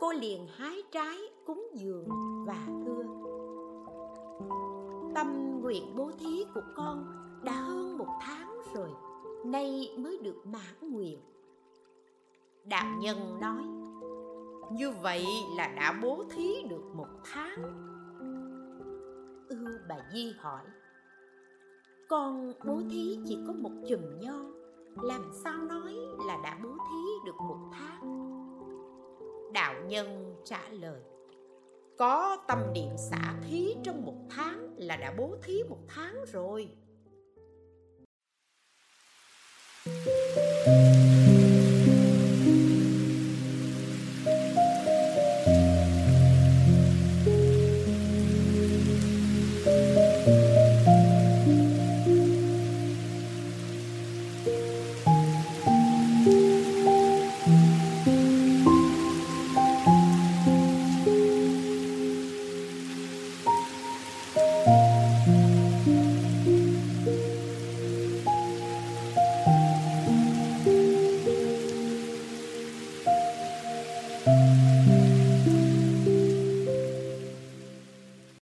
Cô 0.00 0.12
liền 0.12 0.46
hái 0.56 0.82
trái 0.92 1.16
cúng 1.46 1.66
dường 1.74 2.08
và 2.46 2.66
thưa. 2.84 3.02
Tâm 5.14 5.60
nguyện 5.60 5.96
bố 5.96 6.10
thí 6.18 6.44
của 6.54 6.62
con 6.76 7.06
đã 7.44 7.52
hơn 7.52 7.98
một 7.98 8.08
tháng 8.20 8.58
rồi, 8.74 8.88
nay 9.44 9.94
mới 9.98 10.18
được 10.22 10.46
mãn 10.46 10.92
nguyện. 10.92 11.20
Đạo 12.64 12.86
nhân 13.00 13.40
nói, 13.40 13.62
như 14.72 14.90
vậy 15.02 15.26
là 15.56 15.68
đã 15.68 15.98
bố 16.02 16.24
thí 16.30 16.62
được 16.68 16.84
một 16.94 17.08
tháng. 17.24 17.62
Ưu 19.48 19.68
bà 19.88 19.96
di 20.12 20.32
hỏi 20.38 20.62
con 22.08 22.52
bố 22.64 22.82
thí 22.90 23.18
chỉ 23.26 23.38
có 23.46 23.52
một 23.52 23.70
chùm 23.88 24.00
nho, 24.20 24.44
làm 25.02 25.30
sao 25.44 25.58
nói 25.58 25.94
là 26.26 26.38
đã 26.42 26.58
bố 26.62 26.70
thí 26.70 27.26
được 27.26 27.36
một 27.48 27.58
tháng? 27.72 28.26
Đạo 29.52 29.74
nhân 29.86 30.34
trả 30.44 30.68
lời, 30.70 31.00
có 31.98 32.36
tâm 32.48 32.58
niệm 32.74 32.90
xả 33.10 33.34
thí 33.48 33.74
trong 33.82 34.06
một 34.06 34.26
tháng 34.30 34.74
là 34.76 34.96
đã 34.96 35.14
bố 35.18 35.36
thí 35.42 35.62
một 35.68 35.80
tháng 35.88 36.24
rồi. 36.32 36.68
thank 39.86 40.36
you 40.36 40.55